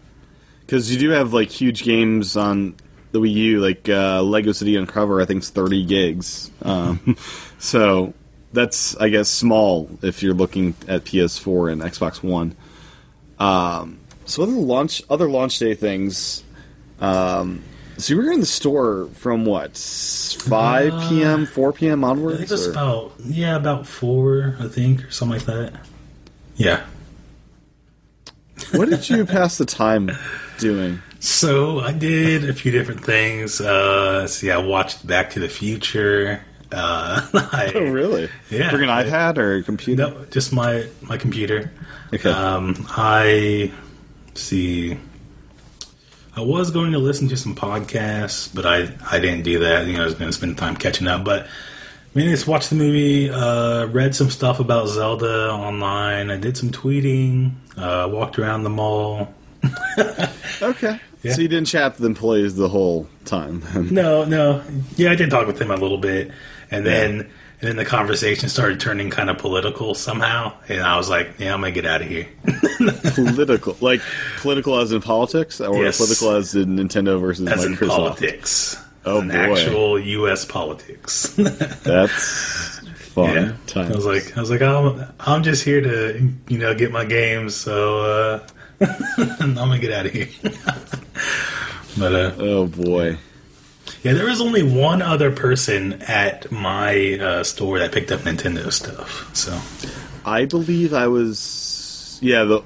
[0.65, 2.75] because you do have like huge games on
[3.13, 5.21] the Wii U, like uh, Lego City Uncover.
[5.21, 6.51] I think it's 30 gigs.
[6.61, 7.15] Um,
[7.59, 8.13] so
[8.53, 12.55] that's I guess small if you're looking at PS4 and Xbox One.
[13.39, 16.43] Um, so other launch other launch day things.
[16.99, 17.63] Um,
[17.97, 22.03] so you were in the store from what 5 p.m., 4 p.m.
[22.03, 22.37] I onwards.
[22.39, 25.73] think it's or- about yeah, about four, I think, or something like that.
[26.57, 26.85] Yeah.
[28.73, 30.11] What did you pass the time
[30.59, 31.01] doing?
[31.19, 33.59] So I did a few different things.
[33.59, 36.41] Uh, see, I watched Back to the Future.
[36.71, 38.29] Uh, I, Oh, really?
[38.49, 38.69] Yeah.
[38.69, 40.09] Bring an iPad or a computer?
[40.09, 41.71] No, just my my computer.
[42.13, 42.29] Okay.
[42.29, 43.71] Um, I
[44.35, 44.97] see.
[46.35, 49.87] I was going to listen to some podcasts, but I I didn't do that.
[49.87, 51.23] You know, I was going to spend time catching up.
[51.23, 51.47] But
[52.25, 56.31] I just watched the movie, uh, read some stuff about Zelda online.
[56.31, 59.33] I did some tweeting, uh, walked around the mall.
[60.61, 60.99] Okay.
[61.23, 61.33] Yeah.
[61.33, 63.63] So you didn't chat with employees the whole time.
[63.91, 64.63] No, no,
[64.95, 66.31] yeah, I did talk with him a little bit,
[66.71, 67.21] and then
[67.59, 71.53] and then the conversation started turning kind of political somehow, and I was like, yeah,
[71.53, 72.27] I'm gonna get out of here.
[73.15, 74.01] political, like
[74.37, 75.97] political as in politics, or Yes.
[75.97, 77.87] political as in Nintendo versus As in Microsoft.
[77.89, 78.83] politics.
[79.07, 79.33] Oh, an boy.
[79.35, 80.43] actual U.S.
[80.43, 81.29] politics.
[81.37, 83.33] That's fun.
[83.33, 83.91] yeah, times.
[83.91, 87.05] I was like, I was like, I'm, I'm just here to, you know, get my
[87.05, 88.47] games, so uh,
[89.17, 90.27] I'm gonna get out of here.
[91.97, 93.17] but uh, oh boy.
[94.03, 98.71] yeah, there was only one other person at my uh, store that picked up Nintendo
[98.71, 99.33] stuff.
[99.33, 99.57] So
[100.25, 102.61] I believe I was, yeah, the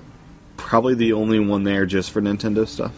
[0.58, 2.94] probably the only one there just for Nintendo stuff.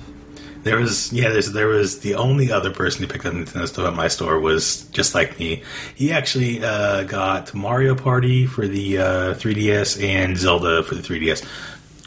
[0.63, 3.87] There was, yeah, there's, there was the only other person who picked up Nintendo stuff
[3.87, 5.63] at my store was just like me.
[5.95, 11.45] He actually uh, got Mario Party for the uh, 3DS and Zelda for the 3DS,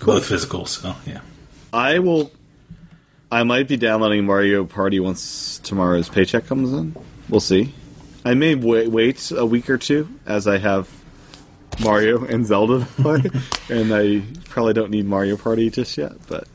[0.05, 0.66] both physical.
[0.66, 1.21] So yeah.
[1.73, 2.33] I will.
[3.31, 6.97] I might be downloading Mario Party once tomorrow's paycheck comes in.
[7.29, 7.75] We'll see.
[8.25, 10.88] I may wait, wait a week or two as I have
[11.81, 13.23] Mario and Zelda to play,
[13.69, 16.12] and I probably don't need Mario Party just yet.
[16.29, 16.49] But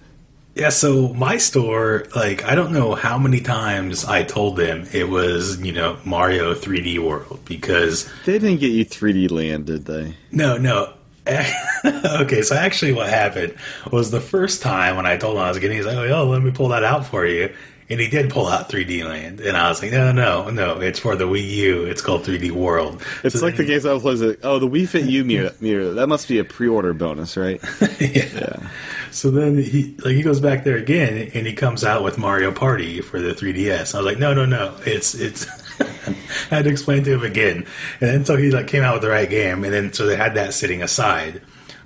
[0.53, 5.07] Yeah, so my store, like, I don't know how many times I told them it
[5.09, 10.15] was, you know, Mario 3D World because, they didn't get you 3D Land, did they?
[10.31, 10.93] no, no.
[11.25, 13.53] okay, so actually what happened
[13.91, 16.25] was the first time when I told him I was getting, he's like, oh, yo,
[16.27, 17.53] let me pull that out for you.
[17.91, 19.41] And he did pull out 3D Land.
[19.41, 21.83] And I was like, no, no, no, it's for the Wii U.
[21.83, 23.03] It's called 3D World.
[23.23, 24.37] It's So like the games I was playing.
[24.43, 25.91] Oh, the Wii Fit U mirror, mirror.
[25.91, 27.61] That must be a pre-order bonus, right?
[27.99, 28.69] yeah.
[29.11, 32.51] So then he like he goes back there again and he comes out with Mario
[32.53, 33.93] Party for the 3DS.
[33.93, 35.45] I was like, no, no, no, it's it's.
[36.49, 37.65] I had to explain to him again,
[37.99, 40.15] and then so he like came out with the right game, and then so they
[40.15, 41.41] had that sitting aside.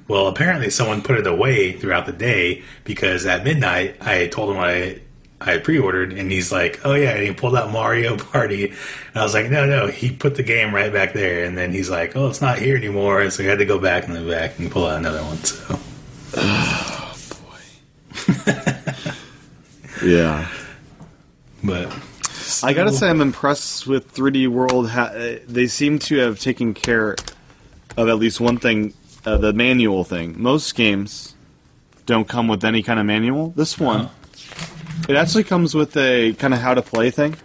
[0.08, 4.60] Well, apparently someone put it away throughout the day because at midnight I told him
[4.60, 5.02] I
[5.42, 8.76] I pre-ordered, and he's like, "Oh yeah," and he pulled out Mario Party, and
[9.16, 11.90] I was like, "No, no," he put the game right back there, and then he's
[11.90, 14.28] like, "Oh, it's not here anymore," and so I had to go back and then
[14.30, 15.38] back and pull out another one.
[15.38, 15.80] So.
[18.36, 18.82] Boy.
[20.04, 20.48] Yeah.
[21.64, 21.92] But
[22.64, 24.88] I gotta say, I'm impressed with 3D World.
[24.88, 27.16] Uh, they seem to have taken care
[27.98, 28.94] of at least one thing,
[29.26, 30.36] uh, the manual thing.
[30.42, 31.34] Most games
[32.06, 33.50] don't come with any kind of manual.
[33.56, 34.10] This one,
[35.08, 37.36] it actually comes with a kind of how to play thing.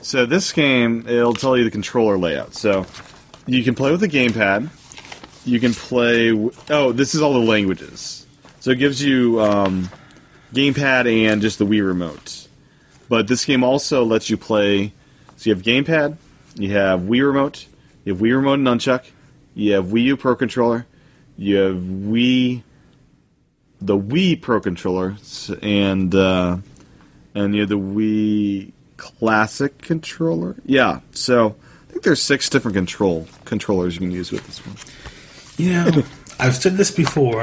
[0.00, 2.54] So this game, it'll tell you the controller layout.
[2.54, 2.86] So
[3.46, 4.68] you can play with the gamepad.
[5.44, 6.30] You can play.
[6.30, 8.26] W- oh, this is all the languages.
[8.60, 9.90] So it gives you um,
[10.52, 12.48] gamepad and just the Wii remote.
[13.08, 14.92] But this game also lets you play.
[15.36, 16.16] So you have gamepad,
[16.54, 17.66] you have Wii remote,
[18.04, 19.04] you have Wii remote and nunchuck,
[19.54, 20.86] you have Wii U Pro controller,
[21.36, 22.62] you have Wii,
[23.80, 25.16] the Wii Pro controller,
[25.60, 26.58] and uh,
[27.34, 30.56] and you have the Wii Classic controller.
[30.64, 31.56] Yeah, so
[31.88, 34.76] I think there's six different control controllers you can use with this one.
[35.56, 36.02] you know,
[36.40, 37.42] I've said this before,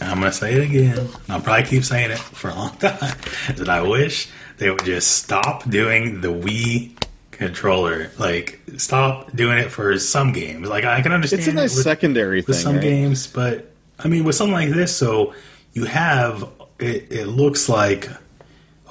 [0.00, 0.98] and I'm going to say it again.
[0.98, 3.16] and I'll probably keep saying it for a long time.
[3.56, 6.92] That I wish they would just stop doing the Wii
[7.32, 8.10] controller.
[8.18, 10.68] Like, stop doing it for some games.
[10.68, 12.54] Like, I can understand It's a nice it with, secondary with thing.
[12.56, 12.82] some right?
[12.82, 15.34] games, but I mean, with something like this, so
[15.72, 17.10] you have it.
[17.10, 18.08] It looks like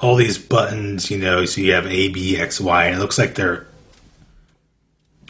[0.04, 1.46] all these buttons, you know.
[1.46, 3.66] So you have A, B, X, Y, and it looks like they're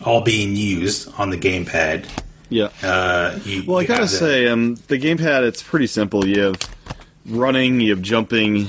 [0.04, 2.08] all being used on the gamepad.
[2.48, 2.70] Yeah.
[2.82, 6.26] Uh, you, Well, I gotta say, um, the gamepad it's pretty simple.
[6.26, 6.56] You have
[7.24, 8.66] running, you have jumping.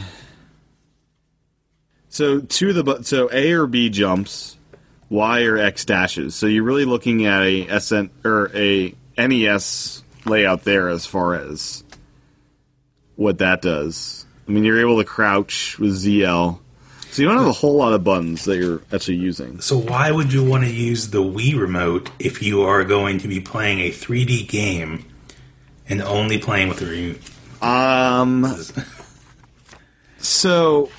[2.10, 4.58] So two of the bu- so A or B jumps,
[5.10, 6.36] Y or X dashes.
[6.36, 11.84] So you're really looking at a SN or a NES layout there as far as
[13.15, 14.25] what that does.
[14.48, 16.60] I mean, you're able to crouch with ZL.
[17.12, 19.62] So you don't have a whole lot of buttons that you're actually using.
[19.62, 23.28] So why would you want to use the Wii remote if you are going to
[23.28, 25.06] be playing a 3D game
[25.88, 27.64] and only playing with the remote?
[27.64, 28.46] Um.
[30.18, 30.90] So,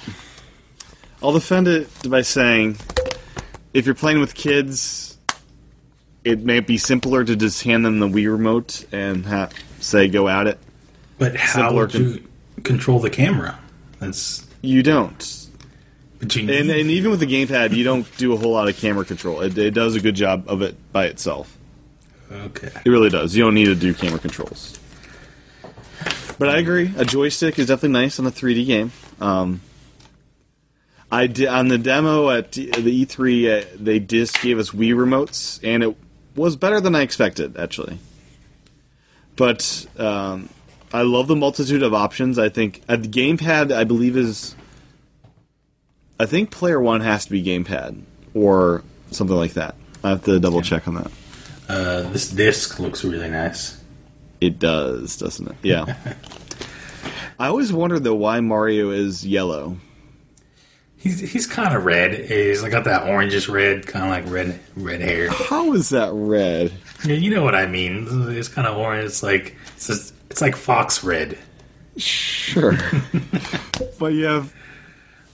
[1.20, 2.76] I'll defend it by saying,
[3.74, 5.18] if you're playing with kids,
[6.22, 10.28] it may be simpler to just hand them the Wii remote and ha- say go
[10.28, 10.58] at it.
[11.18, 12.28] But how Simpler would you
[12.62, 13.58] control the camera?
[13.98, 15.48] That's You don't.
[16.18, 18.76] But you And, and even with the gamepad, you don't do a whole lot of
[18.76, 19.40] camera control.
[19.40, 21.56] It, it does a good job of it by itself.
[22.30, 22.72] okay.
[22.84, 23.36] It really does.
[23.36, 24.78] You don't need to do camera controls.
[26.38, 26.92] But I agree.
[26.96, 28.92] A joystick is definitely nice on a 3D game.
[29.20, 29.60] Um,
[31.10, 32.66] I did on the demo at the
[33.06, 33.62] E3.
[33.62, 35.96] Uh, they just gave us Wii remotes, and it
[36.34, 37.98] was better than I expected, actually.
[39.36, 40.48] But um,
[40.92, 42.38] I love the multitude of options.
[42.38, 44.54] I think uh, the gamepad, I believe, is.
[46.18, 49.74] I think player one has to be gamepad or something like that.
[50.02, 51.10] I have to double check on that.
[51.68, 53.82] Uh, this disc looks really nice.
[54.40, 55.56] It does, doesn't it?
[55.62, 55.96] Yeah.
[57.38, 59.76] I always wonder though why Mario is yellow.
[60.96, 62.14] He's he's kind of red.
[62.14, 65.30] He's like got that orangish red, kind of like red red hair.
[65.30, 66.72] How is that red?
[67.04, 68.06] Yeah, you know what I mean.
[68.30, 69.06] It's kind of orange.
[69.06, 71.38] It's like it's, just, it's like fox red.
[71.96, 72.76] Sure.
[73.98, 74.54] but you have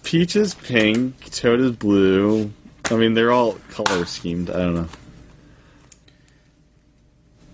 [0.04, 2.52] Peach is pink, Toad is blue.
[2.88, 4.48] I mean, they're all color schemed.
[4.48, 4.88] I don't know.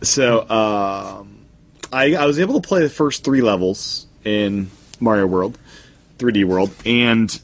[0.03, 1.47] So, um,
[1.91, 5.59] I, I was able to play the first three levels in Mario World,
[6.19, 7.41] 3D World, and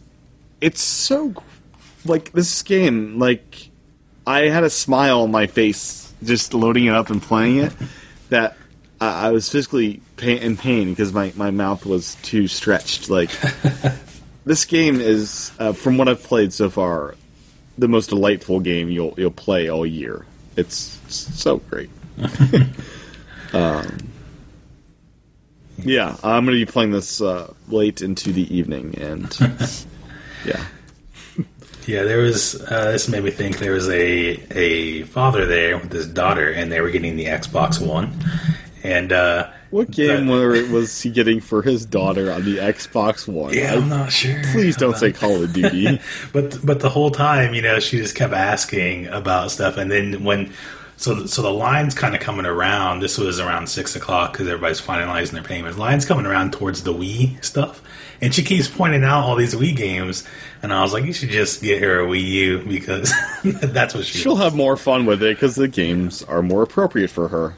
[0.60, 1.32] it's so
[2.04, 3.18] like this game.
[3.18, 3.70] Like,
[4.26, 7.72] I had a smile on my face just loading it up and playing it.
[8.28, 8.58] That
[9.04, 13.10] I, I was physically pain, in pain because my, my mouth was too stretched.
[13.10, 13.30] Like,
[14.44, 17.14] this game is, uh, from what I've played so far,
[17.78, 20.24] the most delightful game you'll you'll play all year.
[20.56, 21.90] It's so great.
[23.52, 23.98] um,
[25.78, 29.36] yeah, I'm going to be playing this uh, late into the evening, and
[30.46, 30.64] yeah,
[31.86, 32.54] Yeah, there was.
[32.62, 36.70] Uh, this made me think there was a a father there with his daughter, and
[36.70, 38.12] they were getting the Xbox One.
[38.84, 43.26] And uh, what game the- were, was he getting for his daughter on the Xbox
[43.26, 43.54] One?
[43.54, 44.42] Yeah, I'm not sure.
[44.52, 45.98] please don't say Call of Duty.
[46.34, 50.22] but but the whole time, you know, she just kept asking about stuff, and then
[50.22, 50.52] when
[50.98, 53.00] so so the line's kind of coming around.
[53.00, 55.78] This was around six o'clock because everybody's finalizing their payments.
[55.78, 57.82] Line's coming around towards the Wii stuff,
[58.20, 60.24] and she keeps pointing out all these Wii games,
[60.62, 63.12] and I was like, you should just get her a Wii U because
[63.44, 64.18] that's what she.
[64.18, 67.54] She'll have more fun with it because the games are more appropriate for her.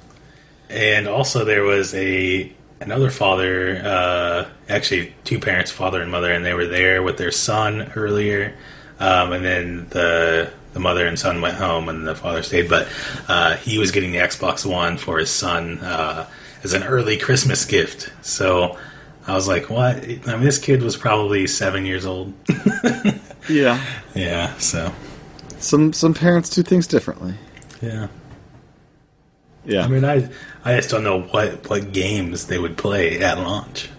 [0.68, 6.44] And also there was a another father, uh, actually two parents, father and mother, and
[6.44, 8.55] they were there with their son earlier.
[8.98, 12.68] Um, and then the the mother and son went home, and the father stayed.
[12.68, 12.88] But
[13.29, 16.29] uh, he was getting the Xbox One for his son uh,
[16.62, 18.12] as an early Christmas gift.
[18.22, 18.79] So
[19.26, 22.33] I was like, "What?" I mean, this kid was probably seven years old.
[23.48, 23.81] Yeah,
[24.12, 24.57] yeah.
[24.59, 24.92] So
[25.59, 27.35] some some parents do things differently.
[27.81, 28.09] yeah.
[29.66, 30.29] Yeah, I mean, I
[30.64, 33.90] I just don't know what what games they would play at launch.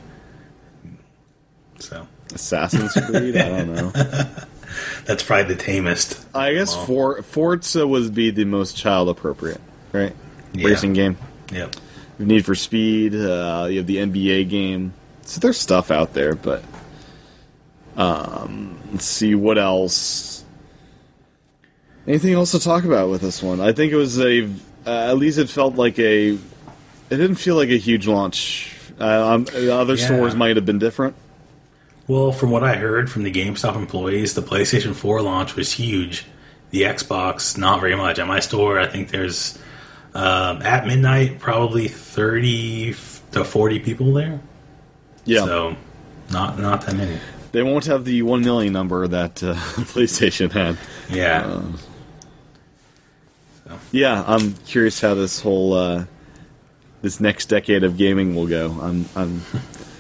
[1.80, 3.38] So Assassin's Creed.
[3.38, 3.90] I don't know.
[5.06, 6.26] that's probably the tamest.
[6.36, 10.16] I guess For Forza would be the most child appropriate, right?
[10.54, 10.68] Yeah.
[10.68, 11.18] Racing game.
[11.52, 11.76] Yep.
[12.20, 13.14] Need for Speed.
[13.14, 14.94] Uh, you have the NBA game.
[15.22, 16.64] So there's stuff out there, but
[17.96, 20.44] um, let's see what else.
[22.08, 23.60] Anything else to talk about with this one?
[23.60, 24.50] I think it was a.
[24.88, 26.30] Uh, at least it felt like a.
[26.30, 26.40] It
[27.10, 28.74] didn't feel like a huge launch.
[29.00, 30.06] Uh, um, other Yeah.
[30.06, 31.16] stores might have been different.
[32.08, 36.26] Well, from what I heard from the GameStop employees, the PlayStation 4 launch was huge.
[36.72, 38.18] The Xbox, not very much.
[38.20, 39.58] At my store, I think there's
[40.16, 42.94] um, at midnight probably thirty
[43.34, 44.40] to forty people there.
[45.26, 45.76] Yeah, So
[46.32, 47.18] not not that many.
[47.52, 49.54] they won't have the one million number that uh,
[49.94, 50.78] PlayStation had.
[51.10, 51.62] Yeah.
[53.92, 56.06] Yeah, I'm curious how this whole uh,
[57.02, 58.72] this next decade of gaming will go.
[58.82, 59.42] I'm, I'm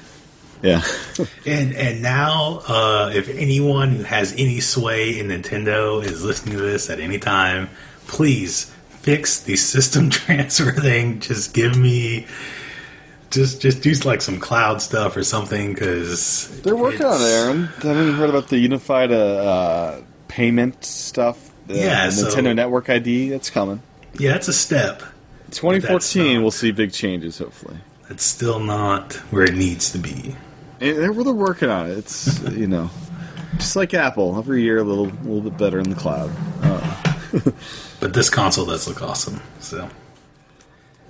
[0.61, 0.81] yeah,
[1.45, 6.61] And and now, uh, if anyone who has any sway in Nintendo is listening to
[6.61, 7.69] this at any time,
[8.07, 11.19] please fix the system transfer thing.
[11.19, 12.27] Just give me,
[13.29, 17.25] just just do like some cloud stuff or something because they're working on it.
[17.25, 21.46] Aaron, haven't heard about the unified uh, uh, payment stuff?
[21.69, 23.29] Uh, Yeah, the so- Nintendo Network ID.
[23.29, 23.81] That's coming.
[24.19, 25.01] Yeah, it's a step.
[25.51, 27.37] 2014, not- we'll see big changes.
[27.39, 27.77] Hopefully,
[28.09, 30.35] It's still not where it needs to be.
[30.81, 31.97] and they're, they're working on it.
[31.97, 32.89] It's you know,
[33.57, 36.31] just like Apple, every year a little little bit better in the cloud.
[37.99, 39.41] But this console does look awesome.
[39.59, 39.89] So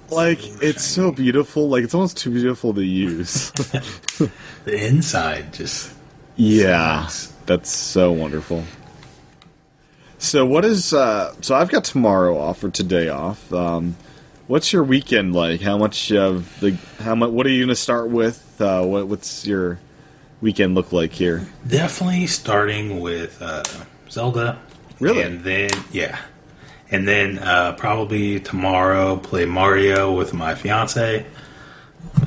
[0.10, 1.68] Like it's so beautiful.
[1.70, 3.52] Like it's almost too beautiful to use.
[4.66, 5.92] the inside just
[6.38, 7.10] Yeah,
[7.46, 8.64] that's so wonderful.
[10.20, 13.52] So what is uh so I've got tomorrow off or today off.
[13.54, 13.96] Um
[14.48, 15.62] what's your weekend like?
[15.62, 18.60] How much of the how much what are you going to start with?
[18.60, 19.80] Uh what what's your
[20.42, 21.48] weekend look like here?
[21.66, 23.64] Definitely starting with uh,
[24.10, 24.60] Zelda.
[25.00, 25.22] Really?
[25.22, 26.20] And then, yeah.
[26.90, 31.26] And then uh, probably tomorrow play Mario with my fiance.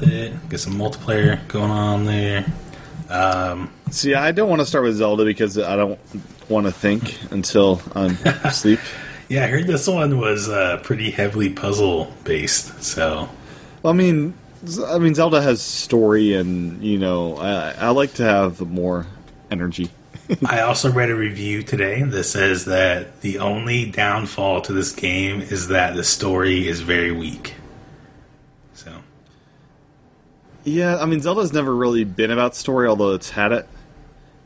[0.00, 2.44] Get some multiplayer going on there.
[3.08, 5.98] Um, See, I don't want to start with Zelda because I don't
[6.50, 8.10] want to think until I'm
[8.44, 8.80] asleep.
[9.28, 12.82] yeah, I heard this one was uh, pretty heavily puzzle based.
[12.82, 13.28] So,
[13.82, 14.34] Well, I mean,
[14.86, 19.06] I mean, Zelda has story, and you know, I, I like to have more
[19.50, 19.88] energy.
[20.46, 25.40] I also read a review today that says that the only downfall to this game
[25.40, 27.54] is that the story is very weak.
[28.74, 28.92] So,
[30.64, 33.66] Yeah, I mean, Zelda's never really been about story, although it's had it.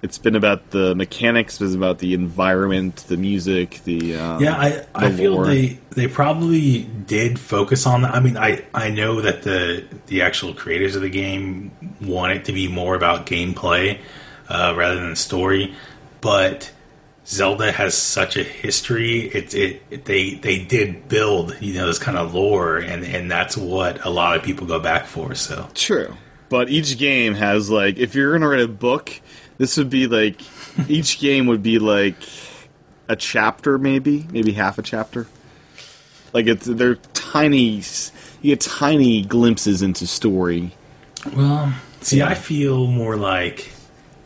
[0.05, 4.85] It's been about the mechanics, it's about the environment, the music, the um, Yeah, I,
[4.95, 5.47] I the feel lore.
[5.47, 8.15] they they probably did focus on that.
[8.15, 11.71] I mean, I I know that the the actual creators of the game
[12.03, 13.99] want it to be more about gameplay
[14.51, 15.75] uh, rather than story,
[16.21, 16.71] but
[17.27, 19.21] Zelda has such a history.
[19.29, 23.31] It, it it they they did build you know this kind of lore, and and
[23.31, 25.35] that's what a lot of people go back for.
[25.35, 26.15] So True.
[26.51, 29.21] But each game has like if you're gonna write a book,
[29.59, 30.41] this would be like
[30.89, 32.17] each game would be like
[33.09, 35.27] a chapter maybe, maybe half a chapter.
[36.33, 37.83] Like it's they're tiny
[38.43, 40.73] you get tiny glimpses into story.
[41.35, 43.71] Well, see, I feel more like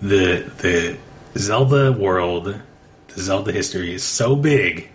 [0.00, 0.96] the the
[1.38, 2.60] Zelda world,
[3.08, 4.88] the Zelda history is so big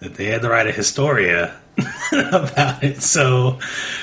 [0.00, 1.60] that they had to write a Historia
[2.12, 3.02] about it.
[3.02, 3.58] So,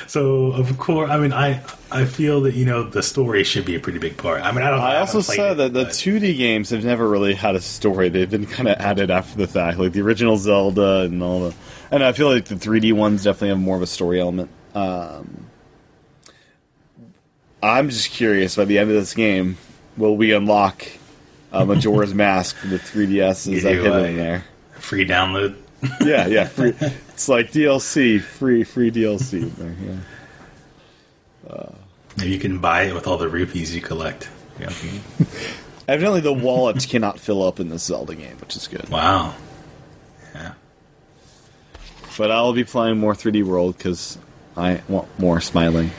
[0.07, 3.75] so of course, I mean, I I feel that you know the story should be
[3.75, 4.41] a pretty big part.
[4.41, 4.79] I mean, I don't.
[4.79, 8.09] I haven't also said it, that the 2D games have never really had a story.
[8.09, 11.55] They've been kind of added after the fact, like the original Zelda and all the.
[11.91, 14.49] And I feel like the 3D ones definitely have more of a story element.
[14.73, 15.47] Um,
[17.61, 18.55] I'm just curious.
[18.55, 19.57] By the end of this game,
[19.97, 20.85] will we unlock
[21.51, 23.51] uh, Majora's Mask for the 3DS?
[23.51, 24.45] Is that hidden in there?
[24.81, 25.55] free download.
[26.01, 26.45] Yeah, yeah.
[26.45, 26.73] Free.
[27.21, 29.53] it's like DLC, free, free DLC.
[29.55, 31.69] There, yeah.
[32.17, 34.27] Maybe you can buy it with all the rupees you collect.
[34.59, 34.73] Yeah.
[35.87, 38.89] Evidently, the wallet cannot fill up in this Zelda game, which is good.
[38.89, 39.35] Wow.
[40.33, 40.53] Yeah.
[42.17, 44.17] But I'll be playing more 3D World because
[44.57, 45.91] I want more smiling.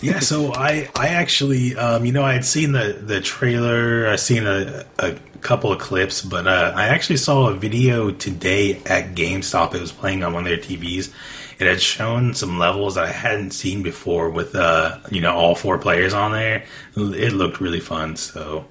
[0.00, 4.14] Yeah, so I I actually um, you know I had seen the the trailer, I
[4.14, 9.14] seen a, a couple of clips, but uh, I actually saw a video today at
[9.14, 9.74] GameStop.
[9.74, 11.12] It was playing on one of their TVs.
[11.58, 15.54] It had shown some levels that I hadn't seen before with uh, you know all
[15.54, 16.64] four players on there.
[16.96, 18.16] It looked really fun.
[18.16, 18.64] So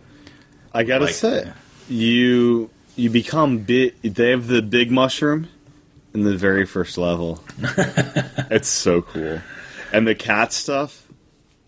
[0.74, 1.52] I gotta Like- say,
[1.90, 3.94] you you become big.
[4.02, 5.48] They have the big mushroom
[6.14, 7.44] in the very first level.
[8.50, 9.40] it's so cool,
[9.94, 11.06] and the cat stuff.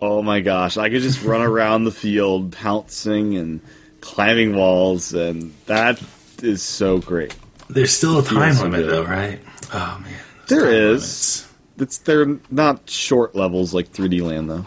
[0.01, 0.75] Oh my gosh!
[0.75, 3.61] I could just run around the field pouncing and
[4.03, 6.01] climbing walls, and that
[6.41, 7.35] is so great.
[7.69, 8.89] there's still a time limit good.
[8.89, 9.39] though, right?
[9.73, 10.65] Oh man, there is.
[10.65, 10.91] There time is.
[10.91, 11.49] limits.
[11.79, 14.65] It's they're not short levels like 3D Land though.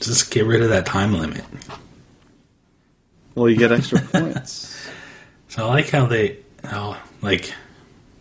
[0.00, 1.44] Just get rid of that time limit.
[3.34, 4.76] Well, you get extra points.
[5.48, 7.52] So I like how they, how like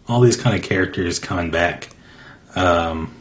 [0.08, 1.90] all these kind of characters coming back.
[2.56, 3.14] Um,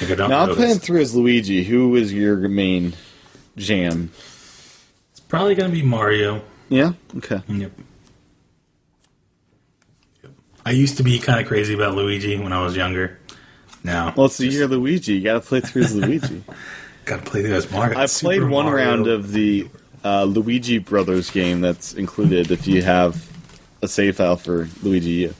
[0.00, 1.62] like I don't Now I'm playing through as Luigi.
[1.62, 2.94] Who is your main
[3.56, 4.10] jam?
[5.28, 6.42] Probably gonna be Mario.
[6.68, 6.92] Yeah.
[7.16, 7.40] Okay.
[7.48, 7.72] Yep.
[10.22, 10.32] Yep.
[10.64, 13.18] I used to be kind of crazy about Luigi when I was younger.
[13.84, 15.14] Now, Well, it's the year Luigi.
[15.14, 16.42] You got to play through as Luigi.
[17.04, 17.96] gotta play through as Mario.
[17.98, 18.84] I've Super played one Mario.
[18.86, 19.68] round of the
[20.04, 23.30] uh, Luigi Brothers game that's included if you have
[23.82, 25.34] a save file for Luigi U.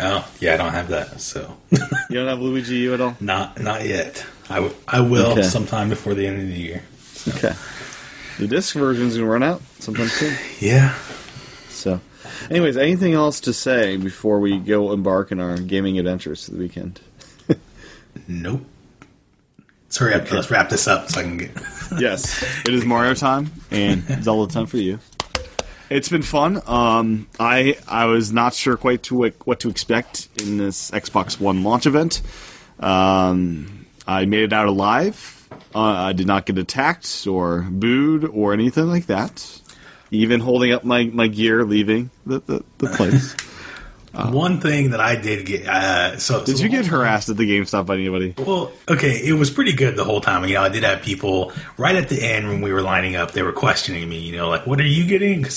[0.00, 3.14] Oh, yeah, I don't have that, so You don't have Luigi U at all?
[3.20, 4.24] not not yet.
[4.48, 5.42] I, w- I will Okay.
[5.42, 6.82] sometime before the end of the year.
[7.28, 7.52] Okay.
[8.38, 10.36] The disc version's gonna run out sometime soon.
[10.60, 10.94] Yeah.
[11.68, 12.00] So,
[12.50, 16.58] anyways, anything else to say before we go embark on our gaming adventures for the
[16.58, 17.00] weekend?
[18.28, 18.64] Nope.
[19.88, 21.50] Sorry, let's wrap this up so I can get.
[21.98, 24.98] yes, it is Mario time and Zelda time for you.
[25.90, 26.62] It's been fun.
[26.66, 31.62] Um, I I was not sure quite to what to expect in this Xbox One
[31.62, 32.22] launch event.
[32.80, 35.41] Um, I made it out alive.
[35.74, 39.60] Uh, I did not get attacked or booed or anything like that.
[40.10, 43.34] Even holding up my, my gear, leaving the, the, the place.
[44.12, 47.38] One thing that I did get, uh, so Did so you get time- harassed at
[47.38, 48.34] the GameStop by anybody?
[48.36, 50.44] Well, okay, it was pretty good the whole time.
[50.46, 53.30] You know, I did have people right at the end when we were lining up.
[53.32, 54.18] They were questioning me.
[54.18, 55.56] You know, like, "What are you getting?" Because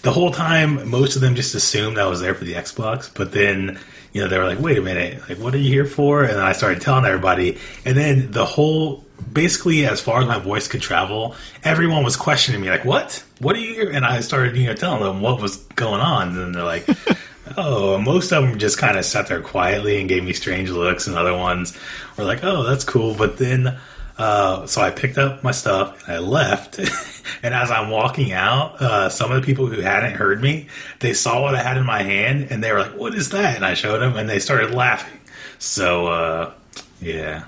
[0.00, 3.10] the whole time, most of them just assumed I was there for the Xbox.
[3.12, 3.78] But then,
[4.12, 6.34] you know, they were like, "Wait a minute, like, what are you here for?" And
[6.34, 9.04] then I started telling everybody, and then the whole.
[9.30, 13.22] Basically, as far as my voice could travel, everyone was questioning me, like, "What?
[13.38, 16.36] What are you here?" And I started, you know, telling them what was going on,
[16.38, 16.88] and they're like,
[17.56, 21.06] Oh, most of them just kind of sat there quietly and gave me strange looks,
[21.06, 21.76] and other ones
[22.16, 23.78] were like, "Oh, that's cool." But then,
[24.20, 26.78] uh, so I picked up my stuff and I left.
[27.42, 30.66] and as I'm walking out, uh, some of the people who hadn't heard me,
[30.98, 33.56] they saw what I had in my hand, and they were like, "What is that?"
[33.56, 35.18] And I showed them, and they started laughing.
[35.58, 36.52] So, uh,
[37.00, 37.44] yeah,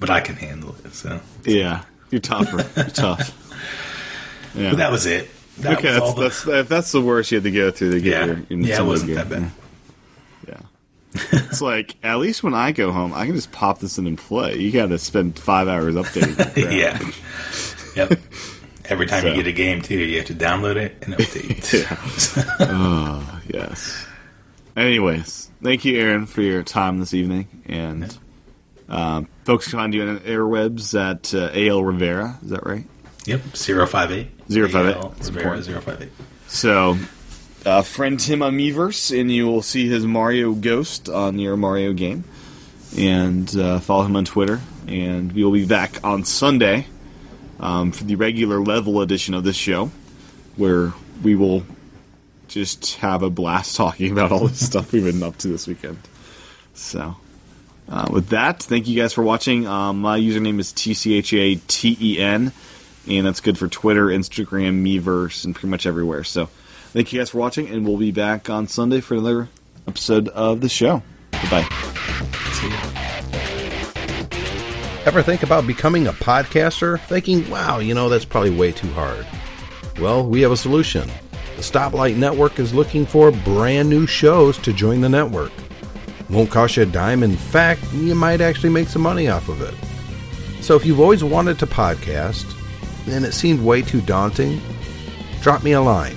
[0.00, 0.94] but I can handle it.
[0.94, 2.64] So, Yeah, you're tougher.
[2.76, 3.34] You're tough.
[4.54, 4.70] Yeah.
[4.70, 5.28] but that was it.
[5.58, 7.92] That okay, was that's, the- that's if that's the worst you had to go through
[7.92, 9.42] to get yeah, your, your yeah, it wasn't that bad.
[9.42, 9.48] Yeah.
[11.32, 14.18] It's like at least when I go home, I can just pop this in and
[14.18, 14.56] play.
[14.56, 16.56] You got to spend five hours updating.
[16.76, 17.00] yeah.
[17.96, 18.20] Yep.
[18.88, 19.28] Every time So.
[19.28, 21.74] you get a game, too, you have to download it and update.
[22.38, 22.46] It.
[22.60, 24.06] Oh, yes.
[24.76, 28.16] Anyways, thank you, Aaron, for your time this evening, and
[28.88, 32.38] um, folks can find you on airwebs at uh, AL Rivera.
[32.42, 32.84] Is that right?
[33.24, 33.88] Yep, 058.
[33.88, 34.28] 058.
[34.56, 34.94] AL Rivera,
[35.26, 35.66] important.
[35.66, 36.10] 058.
[36.46, 36.96] So,
[37.66, 41.92] uh, friend him on Miiverse, and you will see his Mario Ghost on your Mario
[41.92, 42.24] game.
[42.96, 44.60] And uh, follow him on Twitter.
[44.86, 46.86] And we will be back on Sunday
[47.58, 49.90] um, for the regular level edition of this show,
[50.56, 50.92] where
[51.22, 51.64] we will
[52.46, 55.98] just have a blast talking about all the stuff we've been up to this weekend.
[56.74, 57.16] So,
[57.88, 59.66] uh, with that, thank you guys for watching.
[59.66, 62.52] Um, my username is TCHATEN,
[63.08, 66.22] and that's good for Twitter, Instagram, Miiverse, and pretty much everywhere.
[66.22, 66.48] So,
[66.96, 69.50] thank you guys for watching, and we'll be back on Sunday for another
[69.86, 71.02] episode of the show.
[71.30, 71.68] Goodbye.
[75.04, 76.98] Ever think about becoming a podcaster?
[77.00, 79.26] Thinking, wow, you know, that's probably way too hard.
[80.00, 81.06] Well, we have a solution.
[81.56, 85.52] The Stoplight Network is looking for brand new shows to join the network.
[86.30, 87.22] Won't cost you a dime.
[87.22, 89.74] In fact, you might actually make some money off of it.
[90.62, 92.46] So if you've always wanted to podcast
[93.06, 94.62] and it seemed way too daunting,
[95.42, 96.16] drop me a line.